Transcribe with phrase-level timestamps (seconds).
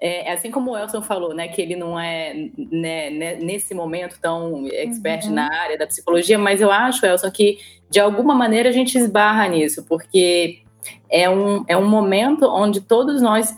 [0.00, 4.18] é, assim como o Elson falou, né, que ele não é né, né nesse momento
[4.20, 5.34] tão expert uhum.
[5.34, 7.58] na área da psicologia, mas eu acho, Elson, que
[7.90, 10.62] de alguma maneira a gente esbarra nisso, porque
[11.10, 13.54] é um, é um momento onde todos nós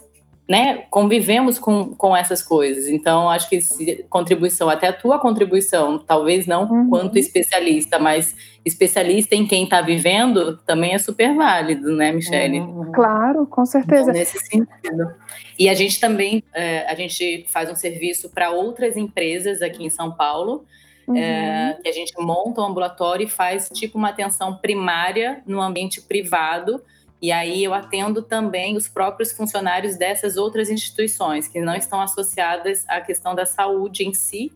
[0.48, 2.88] né, convivemos com, com essas coisas.
[2.88, 6.90] Então, acho que se, contribuição, até a tua contribuição, talvez não uhum.
[6.90, 12.60] quanto especialista, mas especialista em quem está vivendo, também é super válido, né, Michele?
[12.60, 12.92] Uhum.
[12.92, 14.02] Claro, com certeza.
[14.02, 15.14] Então, nesse sentido.
[15.58, 19.90] E a gente também, é, a gente faz um serviço para outras empresas aqui em
[19.90, 20.64] São Paulo,
[21.04, 21.16] Uhum.
[21.16, 26.00] É, que a gente monta um ambulatório e faz tipo uma atenção primária no ambiente
[26.00, 26.80] privado
[27.22, 32.84] e aí eu atendo também os próprios funcionários dessas outras instituições que não estão associadas
[32.88, 34.52] à questão da saúde em si,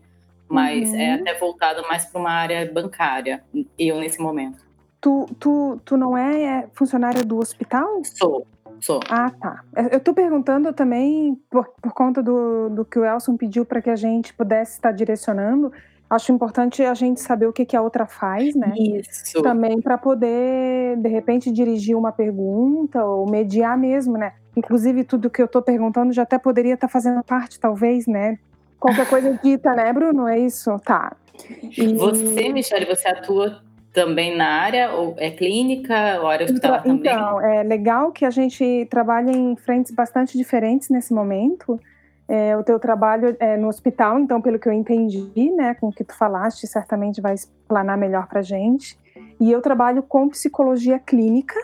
[0.49, 1.01] mas é uhum.
[1.01, 3.41] é até voltado mais para uma área bancária,
[3.79, 4.67] eu nesse momento.
[4.99, 8.01] Tu, tu, tu não é, é funcionária do hospital?
[8.03, 8.45] Sou,
[8.81, 8.99] sou.
[9.09, 9.63] Ah, tá.
[9.89, 13.89] Eu estou perguntando também por, por conta do, do que o Elson pediu para que
[13.89, 15.71] a gente pudesse estar direcionando
[16.09, 18.73] Acho importante a gente saber o que, que a outra faz, né?
[18.77, 19.41] Isso.
[19.41, 24.33] Também para poder, de repente, dirigir uma pergunta ou mediar mesmo, né?
[24.55, 28.39] Inclusive, tudo que eu estou perguntando já até poderia estar tá fazendo parte, talvez, né?
[28.79, 30.27] Qualquer coisa dita, né, Bruno?
[30.27, 30.79] É isso?
[30.79, 31.15] Tá.
[31.61, 31.93] E...
[31.93, 33.61] Você, Michelle, você atua
[33.91, 37.11] também na área, ou é clínica, ou área hospitalar então, também?
[37.11, 41.79] Então, é legal que a gente trabalhe em frentes bastante diferentes nesse momento,
[42.27, 45.91] é, o teu trabalho é no hospital, então, pelo que eu entendi, né, com o
[45.91, 48.97] que tu falaste, certamente vai explanar melhor para gente.
[49.39, 51.55] E eu trabalho com psicologia clínica,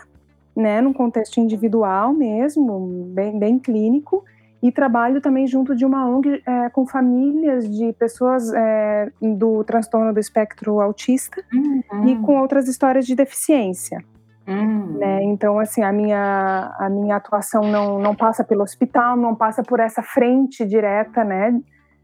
[0.56, 4.24] né, num contexto individual mesmo, bem, bem clínico,
[4.62, 10.14] e trabalho também junto de uma ONG é, com famílias de pessoas é, do transtorno
[10.14, 12.08] do espectro autista uhum.
[12.08, 14.02] e com outras histórias de deficiência.
[14.46, 14.98] Uhum.
[14.98, 15.22] Né?
[15.24, 19.80] Então, assim, a minha, a minha atuação não, não passa pelo hospital, não passa por
[19.80, 21.58] essa frente direta, né?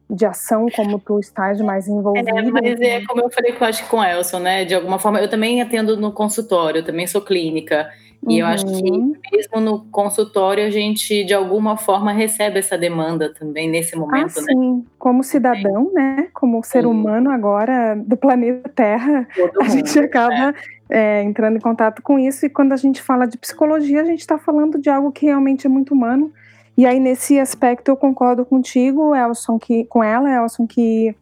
[0.09, 2.29] De ação, como tu estás mais envolvido.
[2.29, 4.65] É, mas é como eu falei, eu acho que com o Elson, né?
[4.65, 7.89] De alguma forma, eu também atendo no consultório, eu também sou clínica.
[8.29, 8.41] E uhum.
[8.41, 9.13] eu acho que uhum.
[9.33, 14.43] mesmo no consultório a gente, de alguma forma, recebe essa demanda também nesse momento, ah,
[14.43, 14.53] né?
[14.53, 16.29] Sim, como cidadão, né?
[16.35, 16.89] Como ser sim.
[16.89, 20.55] humano agora do planeta Terra, Todo a mundo, gente acaba
[20.91, 22.45] é, entrando em contato com isso.
[22.45, 25.67] E quando a gente fala de psicologia, a gente está falando de algo que realmente
[25.67, 26.33] é muito humano.
[26.77, 31.15] E aí, nesse aspecto, eu concordo contigo, Elson, que, com ela, Elson, que,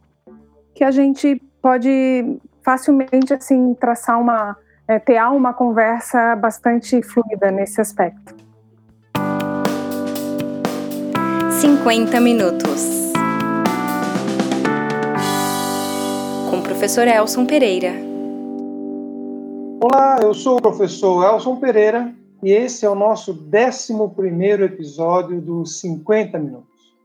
[0.74, 4.56] que a gente pode facilmente assim traçar uma
[4.88, 8.34] é, ter uma conversa bastante fluida nesse aspecto.
[11.60, 13.12] 50 minutos
[16.50, 18.07] com o professor Elson Pereira.
[19.80, 22.12] Olá, eu sou o professor Elson Pereira
[22.42, 26.96] e esse é o nosso 11 episódio dos 50 minutos.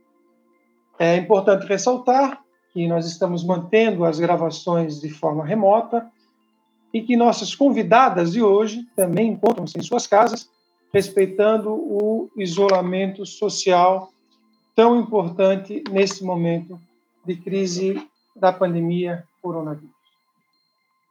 [0.97, 2.41] É importante ressaltar
[2.73, 6.11] que nós estamos mantendo as gravações de forma remota
[6.91, 10.49] e que nossas convidadas de hoje também encontram-se em suas casas,
[10.91, 14.09] respeitando o isolamento social
[14.75, 16.81] tão importante nesse momento
[17.23, 18.03] de crise
[18.35, 20.02] da pandemia coronavírus.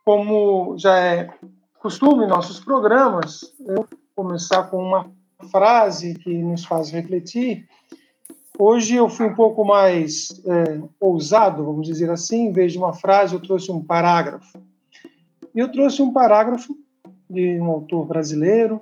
[0.05, 1.31] Como já é
[1.79, 5.11] costume em nossos programas, eu vou começar com uma
[5.51, 7.69] frase que nos faz refletir.
[8.59, 12.93] Hoje eu fui um pouco mais é, ousado, vamos dizer assim, em vez de uma
[12.93, 14.61] frase, eu trouxe um parágrafo.
[15.55, 16.77] E eu trouxe um parágrafo
[17.31, 18.81] de um autor brasileiro,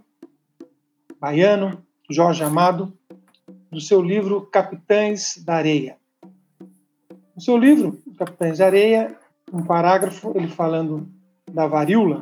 [1.20, 2.92] baiano, Jorge Amado,
[3.70, 5.96] do seu livro Capitães da Areia.
[7.36, 9.19] No seu livro, Capitães da Areia,
[9.52, 11.08] um parágrafo, ele falando
[11.50, 12.20] da varíola,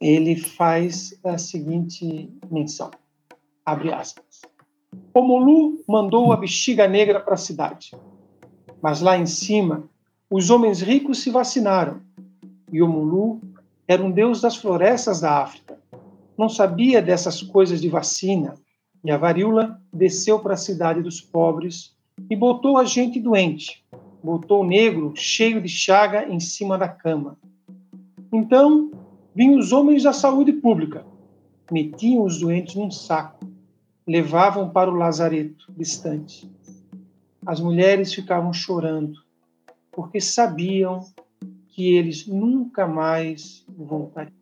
[0.00, 2.90] ele faz a seguinte menção,
[3.64, 4.42] abre aspas.
[5.14, 7.92] O Molu mandou a bexiga negra para a cidade,
[8.82, 9.84] mas lá em cima,
[10.30, 12.00] os homens ricos se vacinaram
[12.72, 13.40] e o Mulu
[13.86, 15.78] era um deus das florestas da África.
[16.38, 18.54] Não sabia dessas coisas de vacina.
[19.04, 21.96] E a varíola desceu para a cidade dos pobres
[22.30, 23.84] e botou a gente doente.
[24.22, 27.38] Botou o negro cheio de chaga em cima da cama.
[28.32, 28.90] Então
[29.34, 31.04] vinham os homens da saúde pública,
[31.70, 33.46] metiam os doentes num saco,
[34.06, 36.50] levavam para o lazareto distante.
[37.46, 39.18] As mulheres ficavam chorando,
[39.90, 41.04] porque sabiam
[41.68, 44.32] que eles nunca mais voltariam.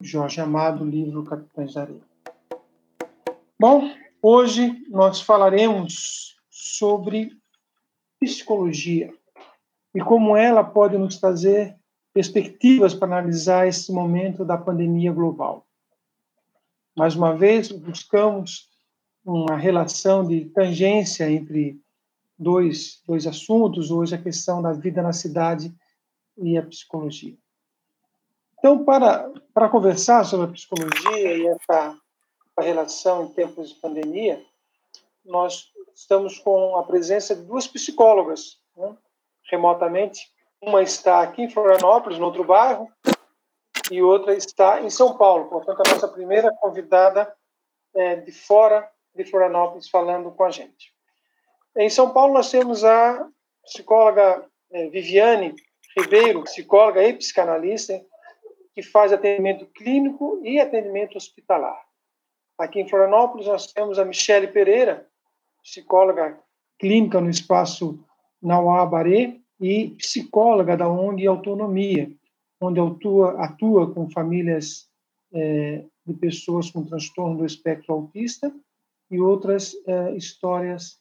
[0.00, 2.00] Jorge Amado, livro Capitães da Areia.
[3.58, 3.92] Bom,
[4.22, 7.37] hoje nós falaremos sobre
[8.20, 9.12] psicologia
[9.94, 11.76] e como ela pode nos trazer
[12.12, 15.66] perspectivas para analisar esse momento da pandemia global.
[16.96, 18.68] Mais uma vez, buscamos
[19.24, 21.80] uma relação de tangência entre
[22.38, 25.72] dois, dois assuntos, hoje a questão da vida na cidade
[26.36, 27.36] e a psicologia.
[28.58, 31.96] Então, para, para conversar sobre a psicologia e essa
[32.58, 34.42] relação em tempos de pandemia,
[35.24, 38.96] nós estamos com a presença de duas psicólogas, né,
[39.50, 40.30] remotamente.
[40.62, 42.88] Uma está aqui em Florianópolis, no outro bairro,
[43.90, 45.48] e outra está em São Paulo.
[45.48, 47.34] Portanto, a nossa primeira convidada
[47.94, 50.94] é de fora de Florianópolis falando com a gente.
[51.76, 53.28] Em São Paulo, nós temos a
[53.64, 55.54] psicóloga é, Viviane
[55.96, 58.00] Ribeiro, psicóloga e psicanalista,
[58.72, 61.80] que faz atendimento clínico e atendimento hospitalar.
[62.56, 65.08] Aqui em Florianópolis, nós temos a Michele Pereira,
[65.62, 66.38] psicóloga
[66.78, 68.04] clínica no espaço
[68.40, 72.10] Nauá Baré e psicóloga da ONG Autonomia,
[72.60, 74.88] onde atua, atua com famílias
[75.32, 78.52] é, de pessoas com transtorno do espectro autista
[79.10, 80.98] e outras é, histórias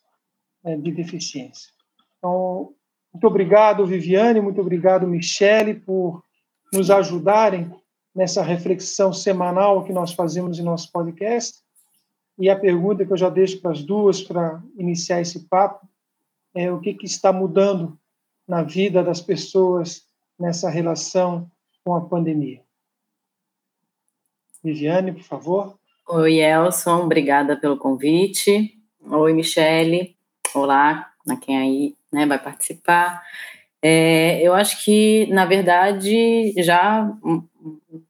[0.64, 1.72] é, de deficiência.
[2.18, 2.74] Então,
[3.14, 6.24] muito obrigado, Viviane, muito obrigado, Michele, por
[6.74, 7.72] nos ajudarem
[8.14, 11.60] nessa reflexão semanal que nós fazemos em nosso podcast.
[12.40, 15.88] E a pergunta que eu já deixo para as duas para iniciar esse papo
[16.54, 17.98] é o que, que está mudando
[18.48, 20.06] na vida das pessoas
[20.40, 21.50] nessa relação
[21.84, 22.62] com a pandemia.
[24.64, 25.80] Viviane, por favor.
[26.08, 28.78] Oi, Elson, obrigada pelo convite.
[29.02, 30.16] Oi, Michele.
[30.54, 33.24] Olá, a quem aí né, vai participar.
[33.82, 37.12] É, eu acho que, na verdade, já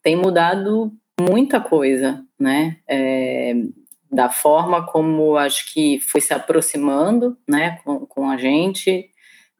[0.02, 2.78] tem mudado muita coisa, né?
[2.88, 3.54] É,
[4.18, 9.12] da forma como acho que foi se aproximando, né, com, com a gente,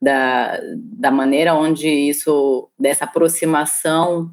[0.02, 4.32] da, da maneira onde isso, dessa aproximação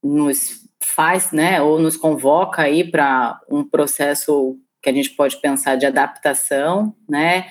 [0.00, 5.74] nos faz, né, ou nos convoca aí para um processo que a gente pode pensar
[5.74, 7.48] de adaptação, né,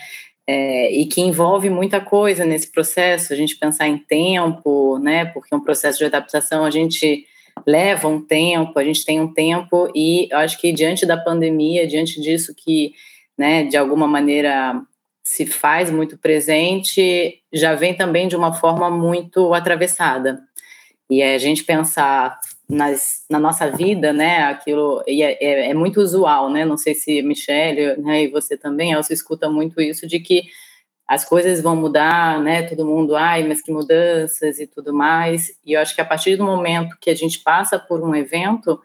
[0.48, 5.54] é, e que envolve muita coisa nesse processo, a gente pensar em tempo, né, porque
[5.54, 7.25] um processo de adaptação a gente
[7.65, 11.88] leva um tempo, a gente tem um tempo, e eu acho que diante da pandemia,
[11.88, 12.94] diante disso que,
[13.38, 14.81] né, de alguma maneira
[15.24, 20.42] se faz muito presente, já vem também de uma forma muito atravessada.
[21.09, 22.39] E é a gente pensar
[22.69, 26.94] nas, na nossa vida, né, aquilo e é, é, é, muito usual, né, não sei
[26.94, 30.44] se Michelle, né, e você também, Elcio, escuta muito isso de que
[31.07, 35.74] as coisas vão mudar, né, todo mundo, ai, mas que mudanças e tudo mais, e
[35.74, 38.80] eu acho que a partir do momento que a gente passa por um evento,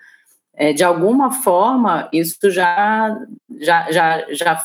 [0.54, 3.18] é, de alguma forma, isso já,
[3.60, 4.62] já, já, já,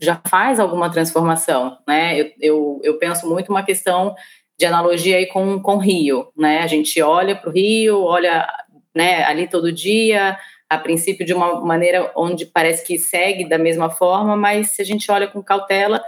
[0.00, 4.16] já faz alguma transformação, né, eu, eu, eu penso muito uma questão
[4.58, 6.60] de analogia aí com com Rio, né?
[6.60, 8.46] A gente olha para o Rio, olha,
[8.94, 10.38] né, ali todo dia,
[10.68, 14.84] a princípio de uma maneira onde parece que segue da mesma forma, mas se a
[14.84, 16.02] gente olha com cautela,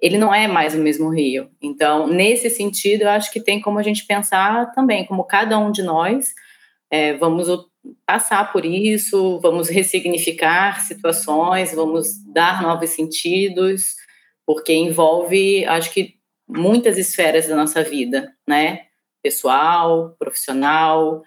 [0.00, 1.50] ele não é mais o mesmo Rio.
[1.60, 5.70] Então, nesse sentido, eu acho que tem como a gente pensar também, como cada um
[5.70, 6.32] de nós
[6.90, 7.48] é, vamos
[8.04, 13.94] passar por isso, vamos ressignificar situações, vamos dar novos sentidos,
[14.44, 16.16] porque envolve, acho que
[16.48, 18.86] muitas esferas da nossa vida, né?
[19.22, 21.22] Pessoal, profissional,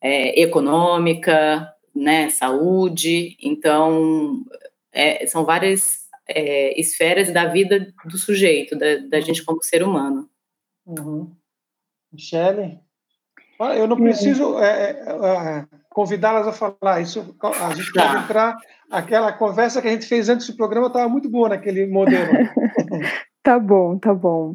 [0.00, 2.30] é, econômica, né?
[2.30, 3.36] Saúde.
[3.42, 4.44] Então,
[4.92, 10.28] é, são várias é, esferas da vida do sujeito, da, da gente como ser humano.
[10.86, 11.32] Uhum.
[12.12, 12.80] Michele?
[13.76, 17.00] Eu não preciso é, é, é, convidá-las a falar.
[17.00, 18.20] Isso a gente pode tá.
[18.20, 18.56] entrar.
[18.88, 22.30] Aquela conversa que a gente fez antes do programa estava muito boa naquele modelo.
[23.40, 24.54] Tá bom, tá bom.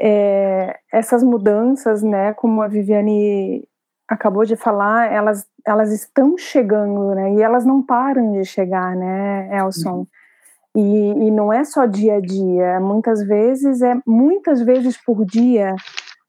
[0.00, 3.66] É, essas mudanças, né, como a Viviane
[4.06, 9.58] acabou de falar, elas, elas estão chegando, né, e elas não param de chegar, né,
[9.58, 10.06] Elson?
[10.76, 15.74] E, e não é só dia a dia, muitas vezes é muitas vezes por dia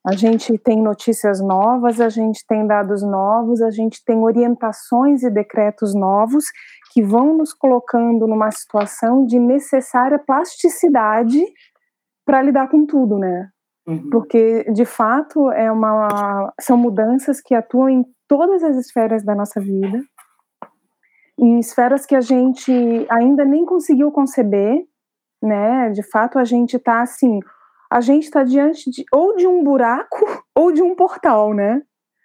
[0.05, 5.29] a gente tem notícias novas, a gente tem dados novos, a gente tem orientações e
[5.29, 6.45] decretos novos
[6.91, 11.43] que vão nos colocando numa situação de necessária plasticidade
[12.25, 13.49] para lidar com tudo, né?
[13.87, 14.09] Uhum.
[14.09, 19.59] Porque, de fato, é uma, são mudanças que atuam em todas as esferas da nossa
[19.59, 20.01] vida,
[21.39, 22.71] em esferas que a gente
[23.09, 24.83] ainda nem conseguiu conceber,
[25.41, 25.89] né?
[25.91, 27.39] De fato, a gente está assim,
[27.89, 30.17] a gente está diante de ou de um buraco
[30.55, 31.81] ou de um portal, né?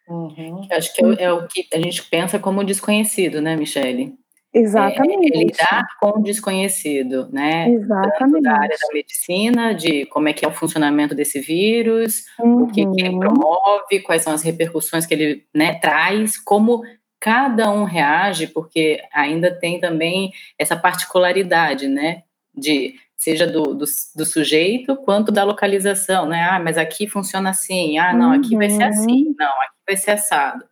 [0.08, 0.66] Uhum.
[0.70, 4.14] Acho que é, é, o que a gente pensa como desconhecido, né, Michele?
[4.52, 5.32] Exatamente.
[5.32, 7.68] É, é lidar com o desconhecido, né?
[7.70, 8.18] Exatamente.
[8.18, 12.64] Tanto da área da medicina, de como é que é o funcionamento desse vírus, uhum.
[12.64, 13.20] o que, que ele uhum.
[13.20, 16.82] promove, quais são as repercussões que ele né, traz, como
[17.24, 22.22] cada um reage, porque ainda tem também essa particularidade, né?
[22.54, 26.46] De seja do, do, do, sujeito quanto da localização, né?
[26.50, 28.58] Ah, mas aqui funciona assim, ah, não, aqui uhum.
[28.58, 29.34] vai ser assim, uhum.
[29.38, 30.66] não, aqui vai ser assado.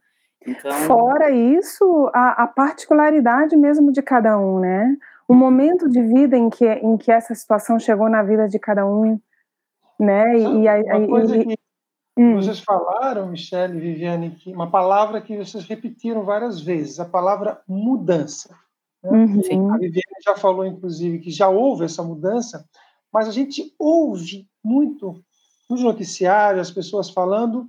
[0.46, 0.72] Então...
[0.72, 4.94] Fora isso, a, a, particularidade mesmo de cada um, né?
[5.26, 8.86] O momento de vida em que, em que essa situação chegou na vida de cada
[8.86, 9.18] um,
[9.98, 10.36] né?
[10.36, 11.56] E, e, coisa e,
[12.16, 12.36] hum.
[12.36, 17.60] vocês falaram, Michelle e Viviane, que uma palavra que vocês repetiram várias vezes, a palavra
[17.66, 18.54] mudança.
[19.02, 19.10] Né?
[19.10, 19.72] Uhum.
[19.72, 22.64] A Viviane já falou, inclusive, que já houve essa mudança,
[23.12, 25.22] mas a gente ouve muito
[25.68, 27.66] nos noticiários as pessoas falando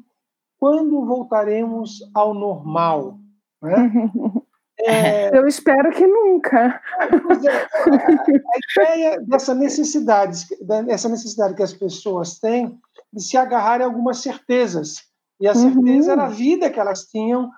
[0.59, 3.17] quando voltaremos ao normal.
[3.61, 3.91] Né?
[4.85, 5.37] É...
[5.37, 6.81] Eu espero que nunca.
[6.99, 10.45] É, a ideia dessa necessidade,
[10.85, 12.81] dessa necessidade que as pessoas têm
[13.13, 15.03] de se agarrarem a algumas certezas.
[15.39, 16.13] E a certeza uhum.
[16.13, 17.49] era a vida que elas tinham,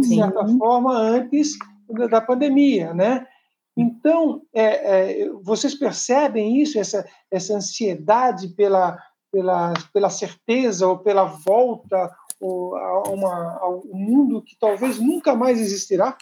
[0.00, 0.58] de certa uhum.
[0.58, 1.52] forma, antes
[2.10, 3.26] da pandemia, né?
[3.76, 8.96] Então, é, é, vocês percebem isso, essa, essa ansiedade pela,
[9.32, 15.34] pela, pela certeza ou pela volta ou a, uma, a um mundo que talvez nunca
[15.34, 16.16] mais existirá?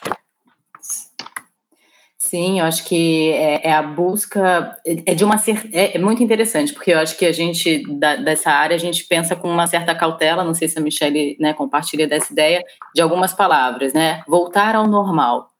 [2.33, 5.37] Sim, eu acho que é, é a busca é de uma
[5.71, 9.05] é, é, muito interessante porque eu acho que a gente da, dessa área a gente
[9.05, 13.03] pensa com uma certa cautela, não sei se a Michelle né, compartilha dessa ideia de
[13.03, 14.23] algumas palavras, né?
[14.27, 15.51] Voltar ao normal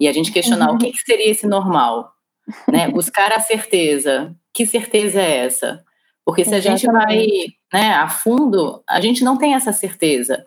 [0.00, 0.76] e a gente questionar uhum.
[0.76, 2.10] o que, que, seria esse normal,
[2.66, 2.88] né?
[2.96, 4.34] Buscar a certeza.
[4.54, 5.84] Que certeza é essa?
[6.24, 6.88] Porque se Exatamente.
[6.88, 7.26] a gente vai
[7.74, 10.42] né, a fundo, a gente não tem essa certeza.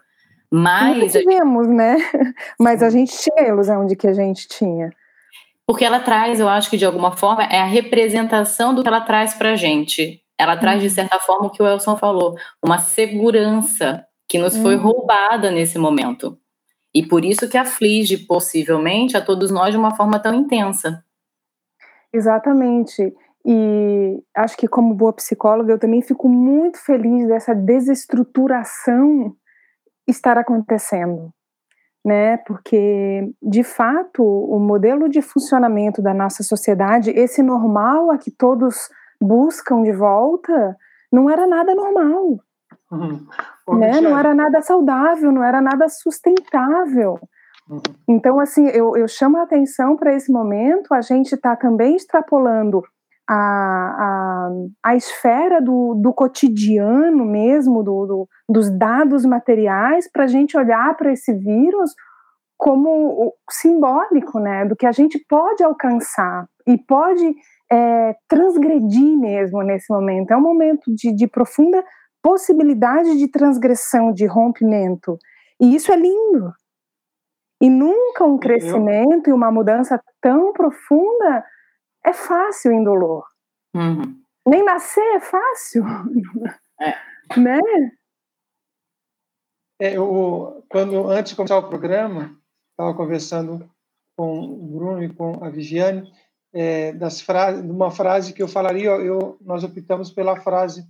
[0.52, 1.76] Mas Nunca tivemos, gente...
[1.76, 1.98] né?
[2.60, 4.90] Mas a gente tinha a ilusão de que a gente tinha.
[5.68, 9.02] Porque ela traz, eu acho que de alguma forma, é a representação do que ela
[9.02, 10.22] traz para a gente.
[10.38, 10.94] Ela traz, de uhum.
[10.94, 14.82] certa forma, o que o Elson falou, uma segurança que nos foi uhum.
[14.82, 16.38] roubada nesse momento.
[16.94, 21.04] E por isso que aflige, possivelmente, a todos nós de uma forma tão intensa.
[22.14, 23.14] Exatamente.
[23.46, 29.36] E acho que, como boa psicóloga, eu também fico muito feliz dessa desestruturação
[30.08, 31.34] estar acontecendo
[32.06, 32.38] né?
[32.38, 38.90] Porque de fato o modelo de funcionamento da nossa sociedade, esse normal a que todos
[39.20, 40.78] buscam de volta,
[41.12, 42.38] não era nada normal,
[42.92, 43.28] uhum.
[43.80, 44.00] né?
[44.00, 47.20] Não era nada saudável, não era nada sustentável.
[47.68, 47.82] Uhum.
[48.08, 52.84] Então, assim, eu, eu chamo a atenção para esse momento, a gente está também extrapolando
[53.28, 54.50] a, a,
[54.84, 60.96] a esfera do, do cotidiano mesmo, do, do dos dados materiais, para a gente olhar
[60.96, 61.94] para esse vírus
[62.58, 67.36] como simbólico, né, do que a gente pode alcançar e pode
[67.72, 70.32] é, transgredir mesmo nesse momento.
[70.32, 71.84] É um momento de, de profunda
[72.22, 75.18] possibilidade de transgressão, de rompimento.
[75.62, 76.52] E isso é lindo.
[77.62, 81.44] E nunca um crescimento e uma mudança tão profunda
[82.06, 83.26] é fácil indolor.
[83.76, 84.22] Uhum.
[84.48, 85.84] Nem nascer é fácil.
[86.80, 87.40] É.
[87.40, 87.60] Né?
[89.80, 92.38] É, eu, quando, antes de começar o programa,
[92.72, 93.70] estava conversando
[94.16, 96.12] com o Bruno e com a Viviane,
[96.54, 100.88] é, das frases, de uma frase que eu falaria, eu, nós optamos pela frase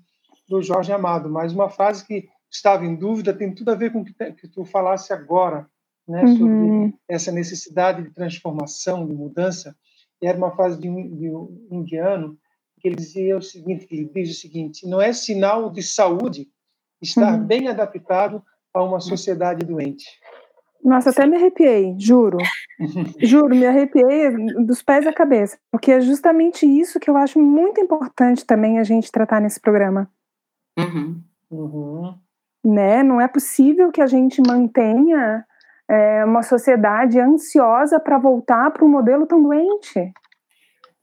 [0.48, 4.02] do Jorge Amado, mas uma frase que estava em dúvida tem tudo a ver com
[4.02, 5.68] o que, que tu falasse agora,
[6.08, 6.38] né, uhum.
[6.38, 9.76] sobre essa necessidade de transformação, de mudança,
[10.22, 12.38] era uma frase de um, de um indiano
[12.80, 16.48] que ele dizia o seguinte, ele diz o seguinte: não é sinal de saúde
[17.02, 17.46] estar uhum.
[17.46, 18.44] bem adaptado
[18.74, 20.06] a uma sociedade doente.
[20.84, 22.38] Nossa, até me arrepiei, juro.
[23.20, 24.30] juro, me arrepiei
[24.66, 28.84] dos pés à cabeça, porque é justamente isso que eu acho muito importante também a
[28.84, 30.08] gente tratar nesse programa.
[30.78, 31.24] Uhum.
[31.50, 32.16] Uhum.
[32.64, 33.02] Né?
[33.02, 35.44] Não é possível que a gente mantenha
[35.90, 40.14] é, uma sociedade ansiosa para voltar para um modelo tão doente.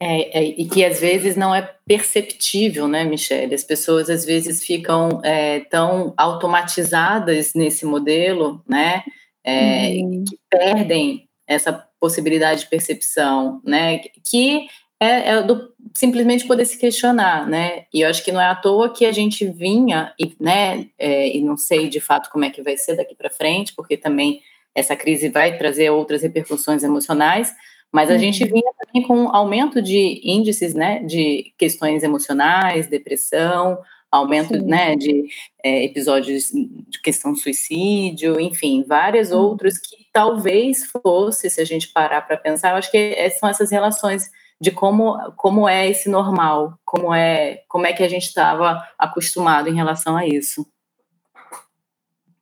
[0.00, 3.54] É, é, e que às vezes não é perceptível, né, Michelle?
[3.54, 9.04] As pessoas às vezes ficam é, tão automatizadas nesse modelo, né,
[9.46, 10.24] uhum.
[10.28, 14.66] que perdem essa possibilidade de percepção, né, que
[15.02, 17.86] é, é, do simplesmente poder se questionar, né?
[17.92, 21.36] E eu acho que não é à toa que a gente vinha e, né, é,
[21.36, 24.40] e não sei de fato como é que vai ser daqui para frente, porque também
[24.74, 27.52] essa crise vai trazer outras repercussões emocionais,
[27.92, 28.18] mas a uhum.
[28.18, 33.78] gente vinha também com um aumento de índices, né, de questões emocionais, depressão,
[34.10, 34.62] aumento, Sim.
[34.62, 35.26] né, de
[35.62, 39.40] é, episódios de questão suicídio, enfim, várias uhum.
[39.40, 43.48] outros que talvez fosse, se a gente parar para pensar, eu acho que é, são
[43.48, 48.26] essas relações de como, como é esse normal, como é, como é que a gente
[48.26, 50.64] estava acostumado em relação a isso.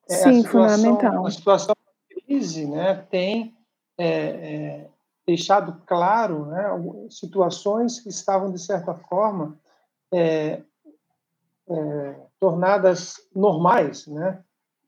[0.09, 1.27] É, Sim, a situação, fundamental.
[1.27, 1.75] A situação
[2.31, 3.57] crise né, tem
[3.99, 4.89] é, é,
[5.27, 6.65] deixado claro né,
[7.11, 9.59] situações que estavam, de certa forma,
[10.15, 10.63] é,
[11.69, 14.43] é, tornadas normais, né?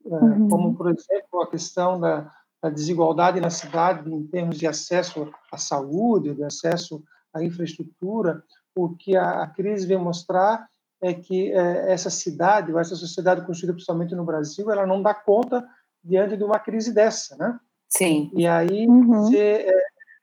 [0.05, 0.49] É, uhum.
[0.49, 2.29] como, por exemplo, a questão da,
[2.61, 7.01] da, desigualdade na cidade em termos de acesso à saúde, de acesso
[7.33, 8.43] à infraestrutura.
[8.75, 10.67] O que a, a crise vem mostrar
[11.01, 15.13] é que é, essa cidade, ou essa sociedade construída principalmente no Brasil, ela não dá
[15.13, 15.65] conta
[16.03, 17.59] diante de uma crise dessa, né?
[17.87, 18.31] Sim.
[18.33, 19.07] E aí, uhum.
[19.07, 19.81] você, é,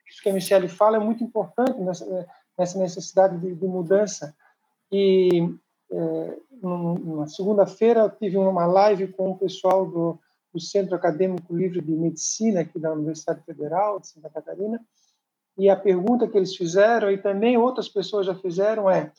[0.08, 2.26] isso que a Michelle fala é muito importante nessa,
[2.58, 4.34] nessa necessidade de, de mudança.
[4.92, 5.49] E
[5.92, 10.18] é, na segunda-feira eu tive uma live com o pessoal do,
[10.52, 14.80] do Centro Acadêmico Livre de Medicina aqui da Universidade Federal de Santa Catarina,
[15.56, 19.12] e a pergunta que eles fizeram, e também outras pessoas já fizeram, é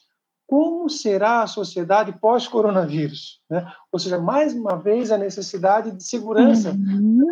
[0.52, 3.42] como será a sociedade pós-coronavírus?
[3.50, 3.66] Né?
[3.90, 7.26] Ou seja, mais uma vez, a necessidade de segurança, uhum.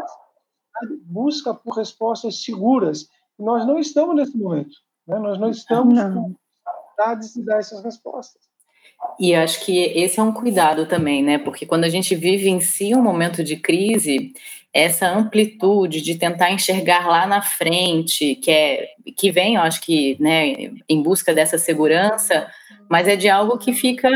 [1.03, 3.09] busca por respostas seguras.
[3.37, 4.71] E nós não estamos nesse momento.
[5.05, 5.19] Né?
[5.19, 6.13] Nós não estamos não.
[6.13, 6.35] com
[6.91, 8.41] vontade de dar essas respostas.
[9.19, 11.37] E acho que esse é um cuidado também, né?
[11.37, 14.33] Porque quando a gente vive em si um momento de crise,
[14.73, 18.87] essa amplitude de tentar enxergar lá na frente, que é
[19.17, 22.47] que vem, eu acho que, né, em busca dessa segurança,
[22.89, 24.09] mas é de algo que fica,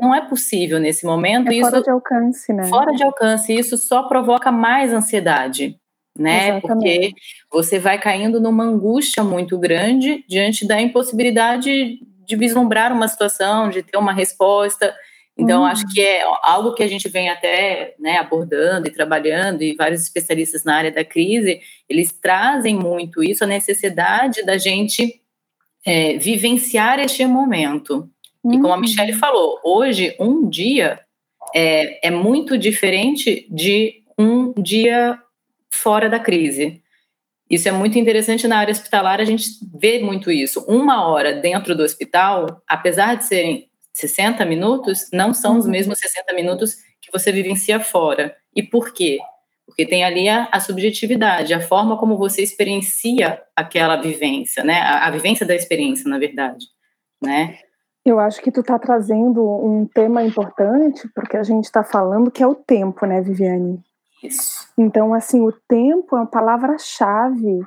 [0.00, 1.48] não é possível nesse momento.
[1.48, 2.64] É fora isso, de alcance, né?
[2.64, 5.76] Fora de alcance, isso só provoca mais ansiedade,
[6.18, 6.58] né?
[6.58, 6.60] Exatamente.
[6.68, 7.12] Porque
[7.50, 11.98] você vai caindo numa angústia muito grande diante da impossibilidade
[12.30, 14.94] de vislumbrar uma situação, de ter uma resposta.
[15.36, 15.66] Então, uhum.
[15.66, 20.02] acho que é algo que a gente vem até né, abordando e trabalhando, e vários
[20.02, 25.20] especialistas na área da crise, eles trazem muito isso, a necessidade da gente
[25.84, 28.08] é, vivenciar este momento.
[28.44, 28.54] Uhum.
[28.54, 28.80] E como a uhum.
[28.80, 31.00] Michelle falou, hoje, um dia
[31.54, 35.18] é, é muito diferente de um dia
[35.70, 36.80] fora da crise.
[37.50, 40.64] Isso é muito interessante na área hospitalar, a gente vê muito isso.
[40.68, 45.72] Uma hora dentro do hospital, apesar de serem 60 minutos, não são os uhum.
[45.72, 48.36] mesmos 60 minutos que você vivencia fora.
[48.54, 49.18] E por quê?
[49.66, 54.80] Porque tem ali a, a subjetividade, a forma como você experiencia aquela vivência, né?
[54.80, 56.66] A, a vivência da experiência, na verdade,
[57.20, 57.58] né?
[58.04, 62.42] Eu acho que tu está trazendo um tema importante, porque a gente está falando que
[62.42, 63.80] é o tempo, né, Viviane?
[64.22, 64.68] Isso.
[64.76, 67.60] Então, assim, o tempo é uma palavra-chave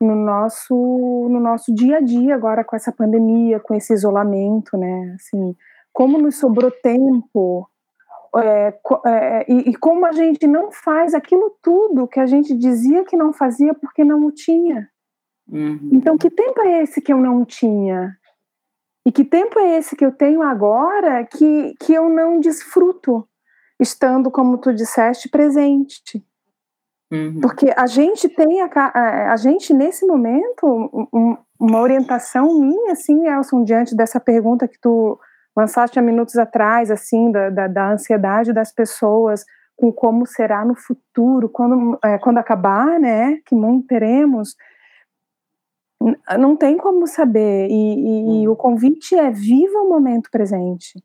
[0.00, 5.14] no nosso, no nosso dia a dia agora com essa pandemia, com esse isolamento, né?
[5.14, 5.54] Assim,
[5.92, 7.68] como nos sobrou tempo
[8.36, 13.04] é, é, e, e, como a gente não faz aquilo tudo que a gente dizia
[13.04, 14.88] que não fazia porque não o tinha.
[15.48, 15.90] Uhum.
[15.92, 18.16] Então, que tempo é esse que eu não tinha?
[19.04, 23.26] E que tempo é esse que eu tenho agora que, que eu não desfruto?
[23.80, 26.24] Estando, como tu disseste, presente.
[27.10, 27.40] Uhum.
[27.40, 30.64] Porque a gente tem, a, a, gente nesse momento,
[31.12, 35.18] um, uma orientação minha, assim, Elson, diante dessa pergunta que tu
[35.56, 39.44] lançaste há minutos atrás, assim, da, da, da ansiedade das pessoas
[39.76, 44.54] com como será no futuro, quando, é, quando acabar, né, que mundo teremos,
[46.38, 51.02] não tem como saber, e, e, e o convite é viva o momento presente.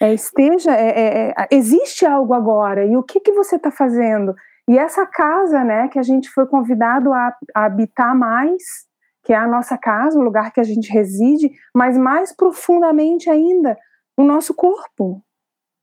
[0.00, 4.34] É, esteja, é, é, é, existe algo agora, e o que, que você está fazendo?
[4.68, 8.62] E essa casa, né, que a gente foi convidado a, a, habitar mais,
[9.24, 13.76] que é a nossa casa, o lugar que a gente reside, mas mais profundamente ainda,
[14.16, 15.22] o nosso corpo.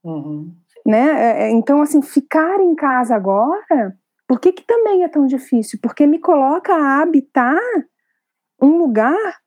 [0.04, 0.54] Uhum.
[0.86, 0.99] Né?
[0.99, 3.97] É, é, então, assim, ficar em casa agora,
[4.28, 5.80] por que, que também é tão difícil?
[5.82, 7.60] Porque me coloca a habitar
[8.62, 9.39] um lugar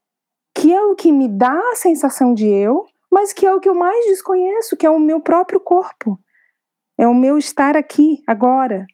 [0.55, 3.66] que é o que me dá a sensação de eu, mas que é o que
[3.66, 6.20] eu mais desconheço, que é o meu próprio corpo.
[6.98, 8.87] É o meu estar aqui, agora.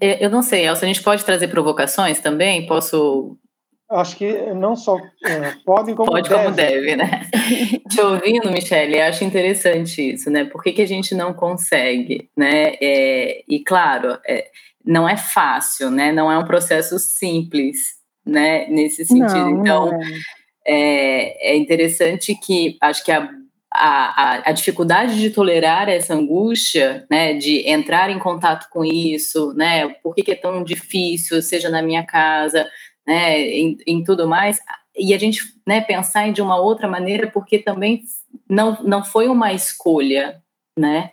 [0.00, 2.66] É, eu não sei, Elsa, a gente pode trazer provocações também?
[2.66, 3.36] Posso.
[3.90, 6.42] Acho que não só é, pode como pode deve.
[6.42, 7.28] como deve, né?
[7.90, 10.46] Te ouvindo, Michele, acho interessante isso, né?
[10.46, 12.72] Por que, que a gente não consegue, né?
[12.80, 14.48] É, e claro, é,
[14.82, 16.10] não é fácil, né?
[16.10, 18.66] Não é um processo simples, né?
[18.68, 19.50] Nesse sentido.
[19.50, 20.00] Não, então, não
[20.72, 23.28] é é, interessante que acho que a,
[23.72, 29.88] a, a, dificuldade de tolerar essa angústia, né, de entrar em contato com isso, né,
[30.02, 32.68] por que, que é tão difícil, seja na minha casa,
[33.06, 34.60] né, em, em tudo mais,
[34.96, 38.02] e a gente, né, pensar de uma outra maneira, porque também
[38.48, 40.40] não, não foi uma escolha,
[40.78, 41.12] né,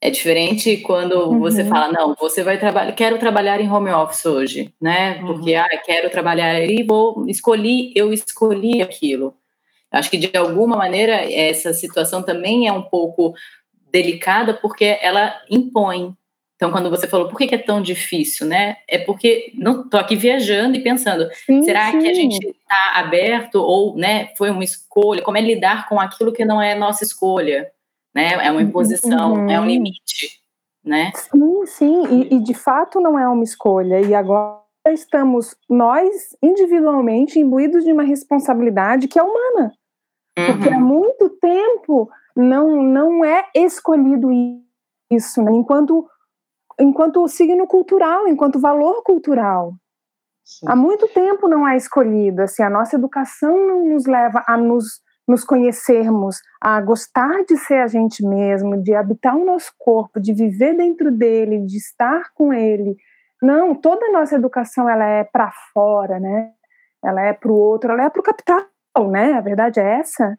[0.00, 1.38] é diferente quando uhum.
[1.38, 5.14] você fala, não, você vai trabalhar, quero trabalhar em home office hoje, né?
[5.20, 5.60] Porque, uhum.
[5.60, 9.34] ah, quero trabalhar aí, vou, escolhi, eu escolhi aquilo.
[9.90, 13.34] Acho que de alguma maneira essa situação também é um pouco
[13.90, 16.14] delicada porque ela impõe,
[16.56, 18.76] Então, quando você falou, por que, é tão difícil, né?
[18.88, 21.98] É porque não estou aqui viajando e pensando, sim, será sim.
[21.98, 25.22] que a gente está aberto ou, né, foi uma escolha?
[25.22, 27.70] Como é lidar com aquilo que não é nossa escolha,
[28.14, 28.46] né?
[28.46, 29.50] É uma imposição, uhum.
[29.50, 30.40] é um limite,
[30.84, 31.12] né?
[31.14, 32.06] Sim, sim.
[32.06, 34.00] E, e de fato não é uma escolha.
[34.00, 39.72] E agora estamos nós individualmente imbuídos de uma responsabilidade que é humana,
[40.38, 40.46] uhum.
[40.46, 44.28] porque há muito tempo não não é escolhido
[45.10, 45.52] isso, né?
[45.52, 46.08] enquanto
[46.80, 49.74] enquanto signo cultural, enquanto valor cultural.
[50.44, 50.66] Sim.
[50.66, 55.00] Há muito tempo não é escolhido, assim, a nossa educação não nos leva a nos,
[55.30, 60.32] nos conhecermos, a gostar de ser a gente mesmo, de habitar o nosso corpo, de
[60.32, 62.96] viver dentro dele, de estar com ele.
[63.40, 66.50] Não, toda a nossa educação ela é para fora, né?
[67.02, 68.66] Ela é para o outro, ela é para o capital,
[69.08, 69.32] né?
[69.34, 70.36] A verdade é essa.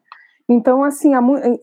[0.47, 1.13] Então, assim,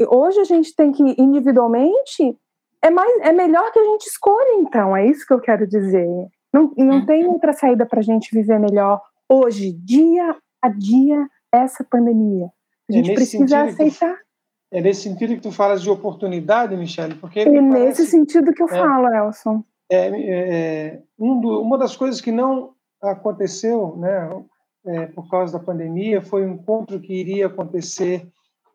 [0.08, 2.36] hoje a gente tem que individualmente
[2.82, 6.08] é, mais, é melhor que a gente escolha, então, é isso que eu quero dizer.
[6.50, 7.34] Não, não tem uhum.
[7.34, 12.50] outra saída para a gente viver melhor hoje, dia a dia, essa pandemia.
[12.88, 14.16] A gente é precisa aceitar.
[14.16, 14.28] Tu,
[14.70, 17.14] é nesse sentido que tu falas de oportunidade, Michele?
[17.14, 19.64] Porque é nesse sentido que eu é, falo, Elson.
[19.90, 24.44] É, é um do, uma das coisas que não aconteceu, né,
[24.84, 28.28] é, por causa da pandemia, foi um encontro que iria acontecer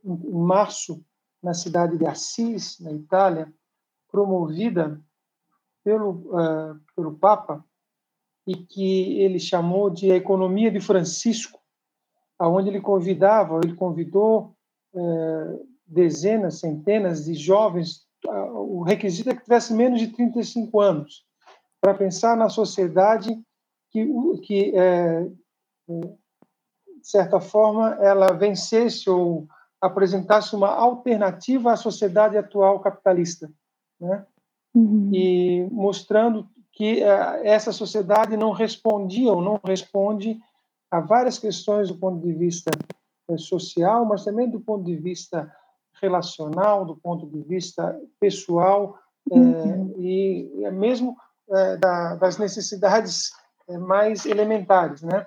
[0.04, 1.04] em, em março
[1.42, 3.52] na cidade de Assis, na Itália,
[4.10, 5.02] promovida
[5.84, 7.64] pelo, uh, pelo Papa
[8.48, 11.60] e que ele chamou de a economia de Francisco,
[12.40, 14.56] aonde ele convidava, ele convidou
[14.94, 21.26] uh, dezenas, centenas de jovens, o requisito é que tivesse menos de 35 anos,
[21.82, 23.38] para pensar na sociedade
[23.92, 24.08] que,
[24.42, 25.28] que é,
[25.88, 29.46] de certa forma, ela vencesse ou
[29.82, 33.52] apresentasse uma alternativa à sociedade atual capitalista
[34.00, 34.26] né?
[34.74, 35.10] Uhum.
[35.14, 37.04] e mostrando que
[37.44, 40.42] essa sociedade não respondia ou não responde
[40.94, 42.70] a várias questões do ponto de vista
[43.28, 45.52] uh, social, mas também do ponto de vista
[46.00, 48.98] relacional, do ponto de vista pessoal
[49.32, 49.96] eh, uhum.
[49.98, 51.16] e, e mesmo
[51.80, 53.32] da, das necessidades
[53.88, 55.26] mais elementares, né?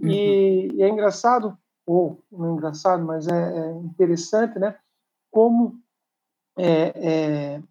[0.00, 0.08] Uhum.
[0.08, 4.76] E, e, é engraçado, ou não é engraçado, mas é, é interessante, né?
[5.30, 5.80] Como
[6.58, 7.62] é,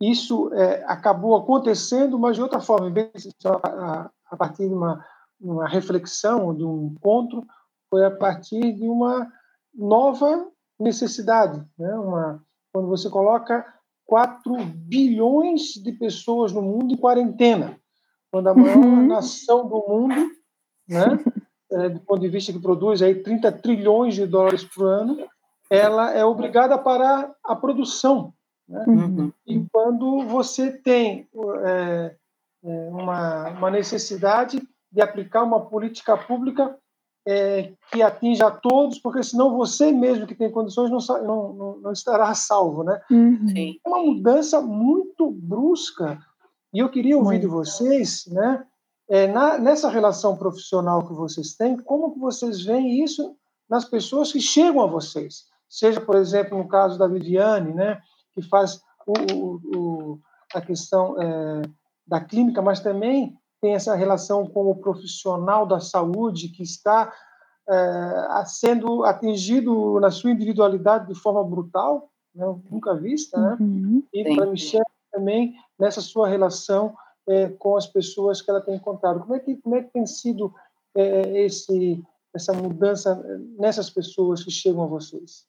[0.00, 2.92] isso é, acabou acontecendo, mas de outra forma,
[3.64, 5.04] a, a partir de uma,
[5.40, 7.46] uma reflexão, de um encontro,
[7.90, 9.30] foi a partir de uma
[9.74, 11.64] nova necessidade.
[11.78, 11.92] Né?
[11.94, 13.64] Uma, quando você coloca
[14.06, 17.78] 4 bilhões de pessoas no mundo em quarentena,
[18.30, 19.06] quando a maior uhum.
[19.06, 20.30] nação do mundo,
[20.88, 21.18] né,
[21.72, 25.26] é, do ponto de vista que produz aí 30 trilhões de dólares por ano,
[25.70, 28.32] ela é obrigada a parar a produção
[28.68, 28.84] né?
[28.86, 29.32] Uhum.
[29.46, 31.28] E quando você tem
[31.64, 32.16] é,
[32.64, 34.60] é, uma, uma necessidade
[34.96, 36.74] de aplicar uma política pública
[37.28, 41.92] é, que atinja a todos, porque senão você mesmo que tem condições não, não, não,
[41.92, 42.98] estará salvo, né?
[43.10, 43.78] Uhum.
[43.84, 46.18] É uma mudança muito brusca.
[46.72, 47.42] E eu queria ouvir muito.
[47.42, 48.64] de vocês, né?
[49.06, 53.36] É, na, nessa relação profissional que vocês têm, como que vocês veem isso
[53.68, 55.44] nas pessoas que chegam a vocês?
[55.68, 58.00] Seja, por exemplo, no caso da Viviane, né?
[58.34, 60.20] que faz o, o,
[60.54, 61.62] a questão é,
[62.06, 67.12] da clínica, mas também tem essa relação com o profissional da saúde que está
[67.68, 73.56] é, sendo atingido na sua individualidade de forma brutal, né, nunca vista, né?
[73.58, 74.02] Uhum.
[74.12, 76.94] E para Michelle também nessa sua relação
[77.28, 79.20] é, com as pessoas que ela tem encontrado.
[79.20, 80.54] Como é que como é que tem sido
[80.94, 82.02] é, esse
[82.34, 83.16] essa mudança
[83.58, 85.46] nessas pessoas que chegam a vocês?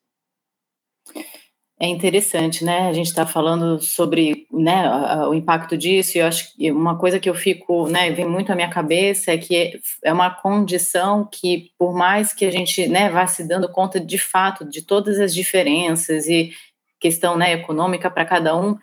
[1.79, 2.89] É interessante, né?
[2.89, 4.89] A gente está falando sobre né,
[5.27, 8.51] o impacto disso, e eu acho que uma coisa que eu fico, né, vem muito
[8.51, 13.09] à minha cabeça é que é uma condição que, por mais que a gente né,
[13.09, 16.51] vá se dando conta de fato de todas as diferenças e
[16.99, 18.75] questão né, econômica para cada um,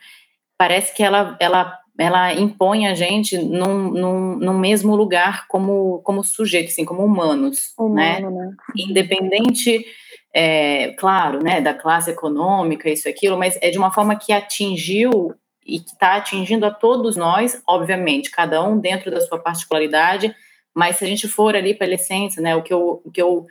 [0.56, 6.22] parece que ela, ela, ela impõe a gente num, num, num mesmo lugar como, como
[6.22, 8.18] sujeito, assim, como humanos, né?
[8.20, 8.52] Humano, né?
[8.76, 9.84] Independente
[10.34, 15.32] é, claro, né, da classe econômica, isso aquilo, mas é de uma forma que atingiu
[15.64, 20.34] e que está atingindo a todos nós, obviamente, cada um dentro da sua particularidade,
[20.74, 23.22] mas se a gente for ali para a essência, né, o que eu, o que
[23.22, 23.46] eu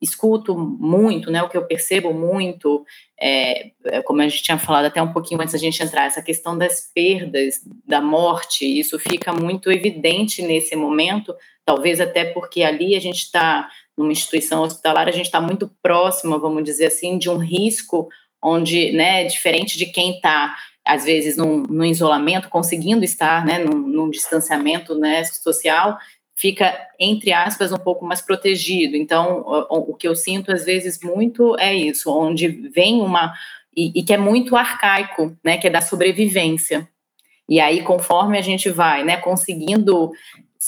[0.00, 2.84] escuto muito, né, o que eu percebo muito,
[3.18, 6.20] é, é, como a gente tinha falado até um pouquinho antes da gente entrar, essa
[6.20, 12.94] questão das perdas, da morte, isso fica muito evidente nesse momento, talvez até porque ali
[12.94, 17.30] a gente está numa instituição hospitalar, a gente está muito próxima, vamos dizer assim, de
[17.30, 18.08] um risco
[18.42, 20.54] onde, né, diferente de quem está
[20.84, 25.98] às vezes num, isolamento, conseguindo estar, né, num, num distanciamento, né, social,
[26.36, 28.94] fica, entre aspas, um pouco mais protegido.
[28.94, 33.32] Então, o, o, que eu sinto às vezes muito é isso, onde vem uma.
[33.74, 35.58] E, e, que é muito arcaico, né?
[35.58, 36.88] Que é da sobrevivência.
[37.48, 40.12] E aí, conforme a gente vai, né, conseguindo